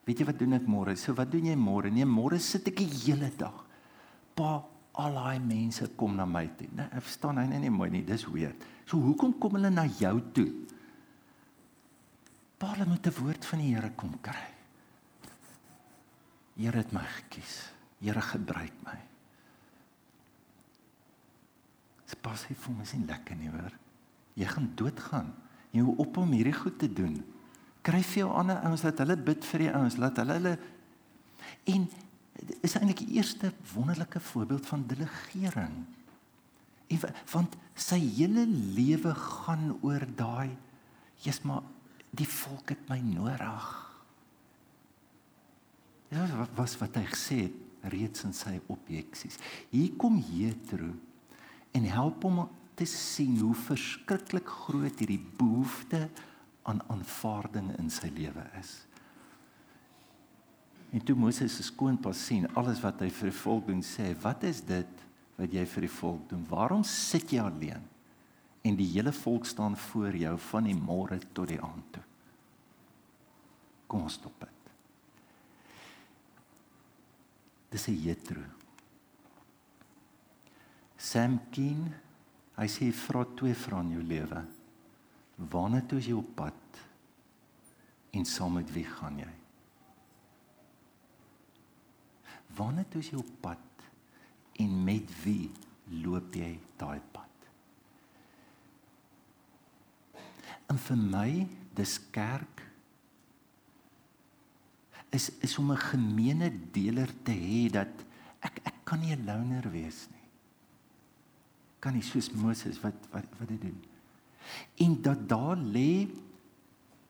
Weet 0.08 0.22
jy 0.22 0.28
wat 0.30 0.40
doen 0.40 0.58
ek 0.58 0.68
môre? 0.70 0.96
So 0.98 1.14
wat 1.18 1.32
doen 1.32 1.50
jy 1.52 1.56
môre? 1.60 1.92
Nee, 1.94 2.08
môre 2.08 2.40
sit 2.42 2.68
ek 2.72 2.80
die 2.82 3.02
hele 3.06 3.30
dag. 3.38 3.56
Pa, 4.38 4.60
al 5.00 5.16
daai 5.16 5.40
mense 5.44 5.86
kom 6.00 6.16
na 6.18 6.26
my 6.28 6.46
toe. 6.58 6.70
Nee, 6.76 6.88
ek 6.98 7.06
verstaan 7.06 7.40
hy 7.42 7.46
nie, 7.52 7.64
nie 7.66 7.74
mooi 7.74 7.90
nie. 7.94 8.04
Dis 8.08 8.26
weird. 8.30 8.64
So 8.90 9.00
hoekom 9.04 9.36
kom 9.42 9.58
hulle 9.60 9.72
na 9.74 9.86
jou 10.00 10.16
toe? 10.36 10.48
Pa, 12.60 12.74
hulle 12.74 12.88
moet 12.90 13.08
'n 13.08 13.18
woord 13.20 13.46
van 13.46 13.60
die 13.60 13.76
Here 13.76 13.92
kom 13.96 14.18
kry. 14.22 14.48
Here 16.58 16.78
het 16.78 16.92
my 16.92 17.06
gekies. 17.06 17.72
Here 18.02 18.22
gebruik 18.22 18.74
my. 18.84 18.98
Dit 22.10 22.22
pas 22.22 22.44
hy 22.50 22.56
vir 22.56 22.76
my 22.76 22.86
sien 22.86 23.06
lekker 23.06 23.36
nie 23.36 23.50
hoor. 23.50 23.72
Jy 24.36 24.46
gaan 24.46 24.72
doodgaan. 24.76 25.34
Jy 25.72 25.82
moet 25.82 26.00
op 26.00 26.18
om 26.18 26.32
hierdie 26.32 26.54
goed 26.54 26.80
te 26.80 26.94
doen 26.94 27.24
kry 27.90 28.02
vir 28.06 28.24
jou 28.24 28.30
ander 28.38 28.62
ouens 28.68 28.86
dat 28.86 29.02
hulle 29.02 29.18
bid 29.18 29.46
vir 29.52 29.66
die 29.66 29.72
ouens, 29.74 29.98
laat 30.02 30.22
hulle 30.22 30.38
hulle 30.38 30.58
en 31.74 31.88
is 32.64 32.76
eintlik 32.78 33.02
die 33.04 33.18
eerste 33.18 33.52
wonderlike 33.74 34.22
voorbeeld 34.30 34.68
van 34.70 34.86
delegering. 34.88 35.74
En 36.90 37.02
want 37.34 37.58
sy 37.80 38.00
hele 38.00 38.46
lewe 38.48 39.14
gaan 39.18 39.74
oor 39.86 40.06
daai 40.18 40.56
jy's 41.26 41.42
maar 41.44 41.66
die 42.16 42.28
volk 42.30 42.72
het 42.74 42.88
my 42.90 42.98
nodig. 43.04 43.68
Ja, 46.10 46.26
was 46.58 46.78
wat 46.82 46.96
hy 46.98 47.06
gesê 47.12 47.42
het 47.48 47.92
reeds 47.94 48.26
in 48.26 48.34
sy 48.34 48.56
objeksies. 48.72 49.38
Hier 49.70 49.94
kom 50.00 50.18
Jethro 50.34 50.90
en 51.76 51.86
help 51.92 52.26
hom 52.26 52.42
te 52.80 52.88
sien 52.90 53.36
hoe 53.44 53.54
verskriklik 53.68 54.48
groot 54.66 55.04
hierdie 55.04 55.22
behoefte 55.38 56.08
aan 56.70 56.82
aanvaarding 56.88 57.74
in 57.82 57.90
sy 57.90 58.12
lewe 58.14 58.46
is. 58.60 58.76
En 60.94 61.04
toe 61.06 61.16
Moses 61.18 61.54
se 61.56 61.66
skoonpa 61.66 62.14
sien 62.18 62.48
alles 62.58 62.82
wat 62.82 63.02
hy 63.04 63.10
vir 63.14 63.30
die 63.30 63.40
volk 63.42 63.68
doen, 63.68 63.82
sê, 63.86 64.14
"Wat 64.22 64.44
is 64.44 64.62
dit 64.62 65.06
wat 65.38 65.54
jy 65.54 65.66
vir 65.66 65.82
die 65.82 65.96
volk 65.96 66.30
doen? 66.30 66.46
Waarom 66.50 66.84
sit 66.84 67.32
jy 67.32 67.42
alleen? 67.42 67.84
En 68.64 68.76
die 68.76 68.92
hele 68.94 69.12
volk 69.12 69.46
staan 69.46 69.78
voor 69.78 70.16
jou 70.16 70.38
van 70.38 70.64
die 70.64 70.76
môre 70.76 71.20
tot 71.34 71.48
die 71.48 71.62
aand 71.62 71.94
toe." 71.94 72.04
Kom 73.88 74.02
ons 74.02 74.14
stop 74.14 74.40
dit. 74.40 74.72
Dis 77.70 77.88
'n 77.88 78.02
Jethro. 78.02 78.42
Sam 80.98 81.40
Keen, 81.52 81.94
hy 82.56 82.68
sê 82.68 82.92
vra 82.92 83.26
twee 83.36 83.54
vrae 83.54 83.82
in 83.82 83.92
jou 83.92 84.04
lewe. 84.04 84.59
Waarna 85.40 85.80
toe 85.88 86.02
is 86.02 86.10
jy 86.10 86.18
op 86.20 86.32
pad? 86.36 86.80
En 88.12 88.26
saam 88.28 88.58
met 88.60 88.72
wie 88.76 88.84
gaan 88.84 89.22
jy? 89.22 89.32
Waarna 92.58 92.84
toe 92.90 93.00
is 93.00 93.12
jy 93.14 93.20
op 93.22 93.30
pad? 93.44 93.86
En 94.60 94.74
met 94.84 95.14
wie 95.24 95.48
loop 96.04 96.36
jy 96.36 96.52
daai 96.82 97.00
pad? 97.14 97.28
En 100.70 100.78
vir 100.78 101.00
my, 101.00 101.30
dis 101.78 101.96
kerk 102.14 102.66
is 105.16 105.32
is 105.42 105.58
om 105.58 105.72
'n 105.72 105.78
gemeene 105.78 106.52
deler 106.72 107.10
te 107.24 107.32
hê 107.32 107.70
dat 107.72 108.06
ek 108.40 108.60
ek 108.64 108.76
kan 108.84 109.00
nie 109.00 109.16
'n 109.16 109.26
loner 109.26 109.72
wees 109.72 110.08
nie. 110.12 110.28
Kan 111.80 111.94
nie 111.94 112.04
soos 112.04 112.32
Moses 112.32 112.82
wat 112.82 112.94
wat 113.12 113.26
wat 113.40 113.48
dit 113.48 113.62
doen 113.62 113.89
en 114.80 114.96
dat 115.04 115.28
daar 115.30 115.60
lê 115.60 116.08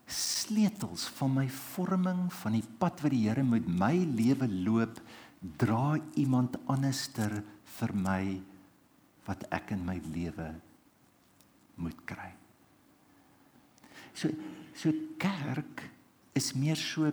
sleutels 0.10 1.06
van 1.20 1.36
my 1.38 1.46
vorming 1.54 2.28
van 2.34 2.58
die 2.58 2.66
pad 2.82 3.04
wat 3.04 3.14
die 3.14 3.28
Here 3.28 3.44
met 3.46 3.68
my 3.70 3.94
lewe 4.18 4.48
loop 4.50 4.98
dra 5.62 6.00
iemand 6.20 6.58
anderster 6.68 7.40
vir 7.78 7.94
my 7.94 8.24
wat 9.28 9.46
ek 9.54 9.76
in 9.76 9.86
my 9.86 10.00
lewe 10.10 10.50
moet 11.80 12.00
kry. 12.10 12.32
So 14.18 14.34
so 14.74 14.92
kerk 15.22 15.86
is 16.34 16.54
meer 16.58 16.80
so 16.80 17.12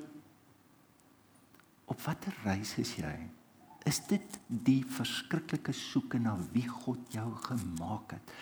op 1.86 2.00
watter 2.06 2.34
reis 2.44 2.76
is 2.80 2.96
jy? 2.98 3.14
Is 3.86 4.00
dit 4.08 4.38
die 4.48 4.80
verskriklike 4.82 5.74
soeke 5.76 6.18
na 6.18 6.34
wie 6.54 6.66
God 6.66 7.12
jou 7.14 7.28
gemaak 7.44 8.16
het? 8.16 8.32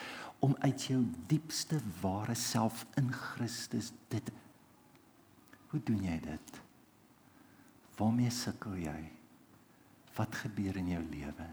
Om 0.44 0.54
uit 0.61 0.88
jou 0.90 1.00
diepste 1.30 1.80
ware 2.02 2.37
self 2.37 2.85
in 3.00 3.12
Christus 3.12 3.92
dit 4.12 4.33
Hoe 5.74 5.80
doen 5.83 6.04
jy 6.07 6.14
dit? 6.22 6.50
Waarmee 7.98 8.30
sukkel 8.30 8.76
jy? 8.78 8.98
Wat 10.14 10.37
gebeur 10.44 10.76
in 10.78 10.92
jou 10.92 11.00
lewe? 11.02 11.46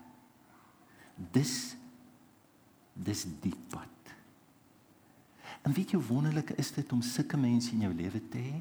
Dis 1.34 1.56
dis 2.93 3.23
diep 3.41 3.58
pad. 3.71 4.12
En 5.65 5.73
weet 5.73 5.95
jy 5.95 6.01
wonderlik 6.06 6.51
is 6.62 6.69
dit 6.75 6.93
om 6.93 7.01
sulke 7.01 7.39
mense 7.39 7.71
in 7.73 7.88
jou 7.88 7.93
lewe 7.97 8.21
te 8.30 8.43
hê? 8.43 8.60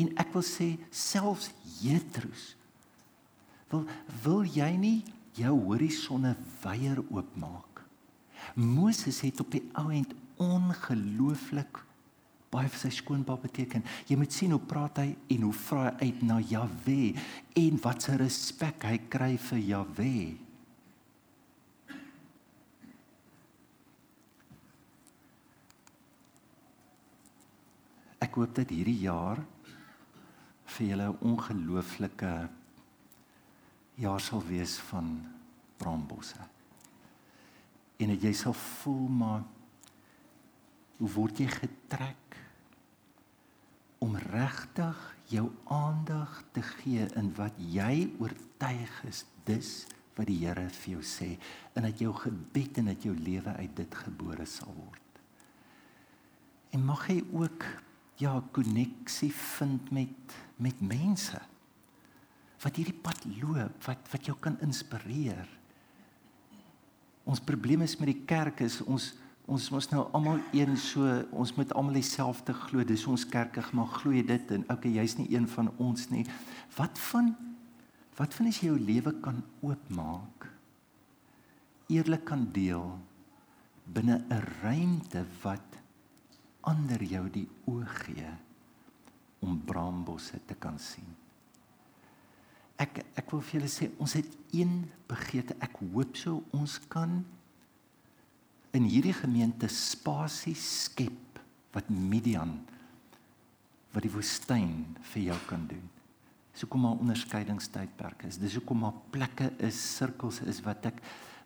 En 0.00 0.08
ek 0.24 0.32
wil 0.32 0.46
sê 0.46 0.70
selfs 0.88 1.50
Petrus 1.82 2.54
wil 3.72 3.86
wil 4.22 4.44
jy 4.46 4.70
nie 4.78 4.98
jou 5.34 5.52
horisonne 5.66 6.34
wyer 6.62 7.00
oopmaak. 7.10 7.73
Moses 8.54 9.20
het 9.24 9.40
op 9.40 9.50
die 9.50 9.64
ou 9.80 9.90
end 9.92 10.14
ongelooflik 10.42 11.82
baie 12.54 12.70
vir 12.70 12.80
sy 12.84 12.92
skoonpa 12.94 13.36
beteken. 13.42 13.82
Jy 14.06 14.16
moet 14.18 14.34
sien 14.34 14.54
hoe 14.54 14.62
praat 14.62 15.00
hy 15.02 15.08
en 15.34 15.46
hoe 15.48 15.54
vra 15.64 15.88
hy 15.88 16.08
uit 16.08 16.22
na 16.26 16.38
Jahwe 16.38 17.14
en 17.58 17.80
wat 17.82 18.06
se 18.06 18.16
respek 18.20 18.86
hy 18.86 18.98
kry 19.10 19.34
vir 19.48 19.62
Jahwe. 19.72 20.14
Ek 28.24 28.38
hoop 28.38 28.54
dat 28.56 28.70
hierdie 28.72 29.02
jaar 29.02 29.42
vir 30.74 30.86
julle 30.88 31.10
'n 31.10 31.18
ongelooflike 31.30 32.32
jaar 34.00 34.20
sal 34.20 34.42
wees 34.48 34.78
van 34.90 35.22
brambosse. 35.78 36.53
En 38.02 38.10
dat 38.14 38.22
jy 38.22 38.32
sal 38.36 38.56
voel 38.58 39.08
maar 39.08 39.44
hoe 40.98 41.10
word 41.14 41.38
jy 41.42 41.48
getrek 41.50 42.38
om 44.04 44.16
regtig 44.16 45.00
jou 45.32 45.48
aandag 45.72 46.42
te 46.52 46.62
gee 46.62 47.06
in 47.18 47.30
wat 47.38 47.56
jy 47.58 48.10
oortuig 48.20 48.96
is 49.08 49.24
dis 49.48 49.70
wat 50.14 50.28
die 50.30 50.40
Here 50.44 50.66
vir 50.70 50.96
jou 50.96 51.04
sê 51.06 51.32
en 51.74 51.88
dat 51.88 52.02
jou 52.02 52.12
gebed 52.16 52.78
en 52.82 52.92
dat 52.92 53.06
jou 53.06 53.14
lewe 53.16 53.56
uit 53.58 53.74
dit 53.76 53.96
gebore 54.04 54.46
sal 54.46 54.74
word. 54.76 55.00
En 56.74 56.84
mag 56.86 57.08
jy 57.10 57.20
ook 57.32 57.66
ja 58.20 58.36
koneksie 58.54 59.32
vind 59.34 59.90
met 59.94 60.38
met 60.62 60.80
mense 60.80 61.40
wat 62.62 62.78
hierdie 62.78 62.96
pad 62.96 63.24
loop, 63.40 63.80
wat 63.84 64.06
wat 64.12 64.28
jou 64.28 64.36
kan 64.40 64.56
inspireer. 64.64 65.48
Ons 67.24 67.40
probleem 67.40 67.82
is 67.82 67.96
met 68.00 68.10
die 68.12 68.22
kerk 68.28 68.60
is 68.64 68.80
ons 68.84 69.14
ons 69.44 69.66
mos 69.68 69.90
nou 69.90 70.06
almal 70.16 70.38
een 70.56 70.72
so 70.80 71.04
ons 71.36 71.50
moet 71.58 71.72
almal 71.76 71.98
dieselfde 71.98 72.54
glo. 72.56 72.84
Dis 72.84 73.04
ons 73.10 73.26
kerke 73.28 73.60
maar 73.76 73.90
glo 73.98 74.22
dit 74.24 74.52
en 74.56 74.64
okay, 74.72 74.92
jy's 74.92 75.18
nie 75.18 75.28
een 75.34 75.48
van 75.52 75.68
ons 75.76 76.08
nie. 76.12 76.24
Wat 76.76 77.00
van 77.10 77.34
wat 78.16 78.34
van 78.36 78.46
as 78.46 78.60
jy 78.62 78.70
jou 78.70 78.78
lewe 78.78 79.12
kan 79.20 79.42
oopmaak? 79.60 80.46
Eerlik 81.92 82.24
kan 82.24 82.46
deel 82.54 82.94
binne 83.84 84.24
'n 84.30 84.42
ruimte 84.62 85.24
wat 85.42 85.80
ander 86.62 87.02
jou 87.02 87.28
die 87.30 87.48
oog 87.68 88.04
gee 88.06 88.30
om 89.40 89.60
brambosse 89.64 90.40
te 90.46 90.54
kan 90.54 90.78
sien. 90.78 91.23
Ek 92.80 93.04
ek 93.14 93.30
wil 93.30 93.42
vir 93.44 93.60
julle 93.60 93.70
sê 93.70 93.90
ons 94.02 94.16
het 94.18 94.30
een 94.54 94.82
begeerte. 95.10 95.56
Ek 95.62 95.78
hoop 95.92 96.16
so 96.18 96.42
ons 96.56 96.78
kan 96.90 97.20
in 98.74 98.86
hierdie 98.90 99.14
gemeente 99.14 99.70
spasie 99.70 100.56
skep 100.58 101.38
wat 101.74 101.90
Midian 101.90 102.58
wat 103.94 104.02
die 104.02 104.10
woestyn 104.10 104.96
vir 105.12 105.28
jou 105.28 105.36
kan 105.46 105.68
doen. 105.70 105.84
Dis 106.54 106.64
hoekom 106.64 106.82
maar 106.82 107.02
onderskeidingstydperke 107.02 108.26
is. 108.30 108.40
Dis 108.42 108.56
hoekom 108.58 108.80
maar 108.82 108.96
plekke 109.14 109.52
is, 109.62 109.78
sirkels 109.78 110.40
is 110.42 110.60
wat 110.66 110.90
ek 110.90 110.98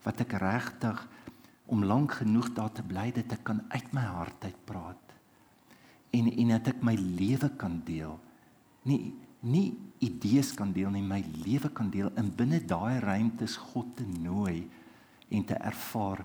wat 0.04 0.20
ek 0.22 0.36
regtig 0.40 1.00
om 1.68 1.84
lank 1.84 2.20
genoeg 2.22 2.48
daar 2.56 2.72
te 2.72 2.84
bly 2.86 3.10
dat 3.12 3.34
ek 3.34 3.42
kan 3.44 3.60
uit 3.74 3.92
my 3.92 4.04
hart 4.08 4.46
uit 4.46 4.60
praat 4.64 5.08
en 6.16 6.28
en 6.30 6.52
dat 6.54 6.70
ek 6.72 6.84
my 6.86 6.94
lewe 6.96 7.50
kan 7.60 7.80
deel. 7.84 8.14
Nie 8.88 9.12
nie 9.46 9.76
idees 10.02 10.52
kan 10.56 10.72
deel 10.74 10.90
nie, 10.94 11.02
my 11.02 11.20
lewe 11.44 11.70
kan 11.74 11.90
deel 11.90 12.10
in 12.18 12.30
binne 12.34 12.60
daai 12.66 12.98
ruimtes 13.02 13.56
God 13.70 13.94
te 13.98 14.06
nooi 14.06 14.64
en 15.30 15.44
te 15.46 15.54
ervaar 15.54 16.24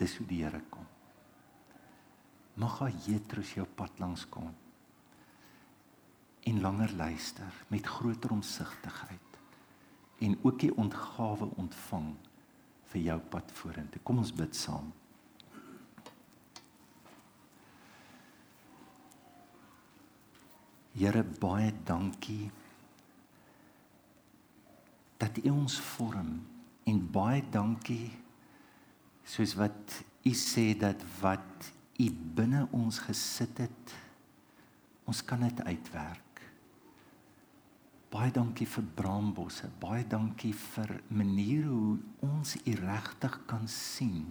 dis 0.00 0.16
hoe 0.16 0.26
die 0.26 0.40
Here 0.42 0.62
kom. 0.72 0.86
Mag 2.60 2.80
hy 2.82 2.90
Jetrus 3.06 3.54
jou 3.56 3.66
pad 3.76 4.00
langs 4.02 4.26
kom 4.32 4.50
en 6.50 6.60
langer 6.64 6.92
luister 6.96 7.64
met 7.68 7.86
groter 7.86 8.32
omsigtigheid 8.32 9.38
en 10.24 10.38
ook 10.42 10.58
die 10.60 10.72
ontgawe 10.76 11.50
ontvang 11.60 12.08
vir 12.92 13.02
jou 13.04 13.18
pad 13.32 13.52
vorentoe. 13.60 14.00
Kom 14.04 14.20
ons 14.20 14.32
bid 14.34 14.56
saam. 14.56 14.90
Here 20.96 21.22
baie 21.22 21.70
dankie 21.86 22.50
dat 25.20 25.36
U 25.44 25.50
ons 25.52 25.76
vorm 25.94 26.40
en 26.88 27.00
baie 27.12 27.42
dankie 27.52 28.08
soos 29.22 29.54
wat 29.60 30.00
U 30.26 30.32
sê 30.34 30.72
dat 30.78 31.04
wat 31.20 31.70
U 32.00 32.08
binne 32.10 32.64
ons 32.74 32.98
gesit 33.04 33.62
het 33.62 33.94
ons 35.10 35.20
kan 35.26 35.42
dit 35.42 35.62
uitwerk. 35.66 36.42
Baie 38.10 38.30
dankie 38.34 38.66
vir 38.66 38.86
braambosse, 38.98 39.68
baie 39.82 40.02
dankie 40.06 40.52
vir 40.54 40.96
maniere 41.14 41.70
hoe 41.70 41.96
ons 42.26 42.56
U 42.64 42.74
regtig 42.82 43.40
kan 43.50 43.66
sien 43.70 44.24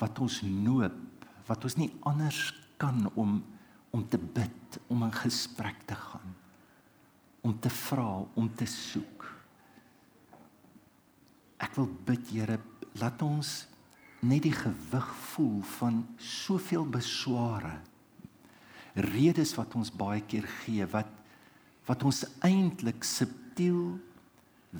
wat 0.00 0.16
ons 0.24 0.40
noop, 0.48 1.26
wat 1.44 1.64
ons 1.68 1.76
nie 1.76 1.90
anders 2.08 2.54
kan 2.80 3.04
om 3.20 3.42
om 3.90 4.04
te 4.08 4.18
bid, 4.18 4.78
om 4.86 5.02
in 5.02 5.14
gesprek 5.14 5.82
te 5.86 5.96
gaan, 5.98 6.34
om 7.40 7.56
te 7.60 7.70
vra, 7.70 8.08
om 8.34 8.50
te 8.54 8.66
soek. 8.70 9.26
Ek 11.60 11.74
wil 11.76 11.90
bid 12.06 12.30
Here, 12.30 12.58
laat 13.00 13.22
ons 13.22 13.64
net 14.20 14.44
die 14.44 14.54
gewig 14.54 15.08
voel 15.32 15.62
van 15.78 16.02
soveel 16.20 16.84
besware. 16.88 17.78
Redes 18.94 19.54
wat 19.56 19.74
ons 19.78 19.92
baie 19.94 20.22
keer 20.26 20.48
gee 20.62 20.86
wat 20.92 21.16
wat 21.88 22.04
ons 22.06 22.20
eintlik 22.46 23.02
subtiel 23.06 23.96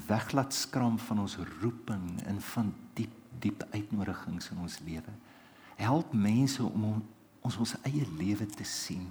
weglaat 0.06 0.54
skram 0.54 0.98
van 1.08 1.22
ons 1.24 1.38
roeping 1.58 2.20
en 2.28 2.36
van 2.52 2.68
diep 2.94 3.16
diep 3.40 3.64
uitnodigings 3.72 4.50
in 4.52 4.58
ons 4.60 4.76
lewe. 4.84 5.12
Help 5.80 6.12
mense 6.12 6.62
om 6.62 7.00
ons 7.46 7.56
ons 7.62 7.74
eie 7.88 8.06
lewe 8.18 8.46
te 8.46 8.66
sien. 8.66 9.06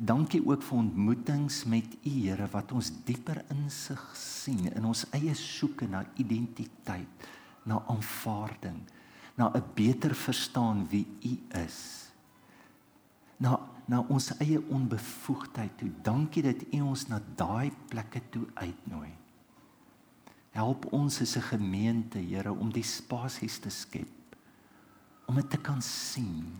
Dankie 0.00 0.40
ook 0.46 0.62
vir 0.64 0.78
ontmoetings 0.78 1.64
met 1.68 1.96
U 2.00 2.12
Here 2.12 2.46
wat 2.52 2.72
ons 2.72 2.88
dieper 3.04 3.42
insig 3.52 4.00
sien 4.16 4.70
in 4.72 4.86
ons 4.88 5.04
eie 5.16 5.34
soeke 5.36 5.88
na 5.88 6.06
identiteit, 6.16 7.28
na 7.68 7.82
aanvaarding, 7.92 8.80
na 9.36 9.50
'n 9.54 9.64
beter 9.74 10.14
verstaan 10.14 10.86
wie 10.88 11.06
U 11.24 11.36
is. 11.64 12.08
Na 13.38 13.58
na 13.90 14.04
ons 14.08 14.30
eie 14.38 14.60
onbevoegdheid 14.70 15.78
toe. 15.78 15.90
Dankie 16.02 16.42
dat 16.42 16.62
U 16.72 16.80
ons 16.80 17.08
na 17.08 17.20
daai 17.36 17.72
plekke 17.88 18.20
toe 18.30 18.46
uitnooi. 18.54 19.10
Help 20.50 20.92
ons 20.92 21.20
as 21.20 21.36
'n 21.36 21.42
gemeente, 21.42 22.18
Here, 22.18 22.52
om 22.52 22.70
die 22.72 22.82
spasies 22.82 23.58
te 23.58 23.70
skep 23.70 24.20
om 25.30 25.38
dit 25.38 25.50
te 25.50 25.60
kan 25.62 25.78
sien 25.82 26.50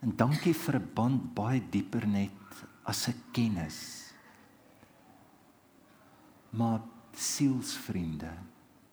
En 0.00 0.16
dankie 0.16 0.54
vir 0.54 0.76
'n 0.76 0.90
band 0.94 1.34
baie 1.34 1.62
dieper 1.70 2.06
net 2.06 2.64
as 2.84 3.08
'n 3.08 3.22
kennis. 3.32 4.12
Maar 6.50 6.80
sielsvriende, 7.12 8.32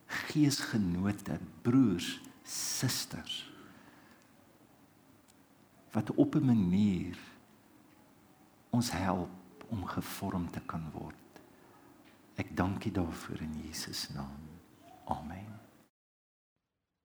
geesgenote, 0.08 1.40
broers, 1.62 2.20
susters 2.44 3.54
wat 5.94 6.12
op 6.12 6.36
'n 6.36 6.46
manier 6.46 7.18
ons 8.70 8.92
help 8.92 9.30
om 9.68 9.86
gevorm 9.86 10.52
te 10.52 10.60
kan 10.66 10.92
word. 10.92 11.42
Ek 12.36 12.56
dank 12.58 12.86
U 12.86 12.92
daarvoor 12.92 13.42
in 13.42 13.62
Jesus 13.62 14.10
naam. 14.10 14.42
Amen. 15.06 15.53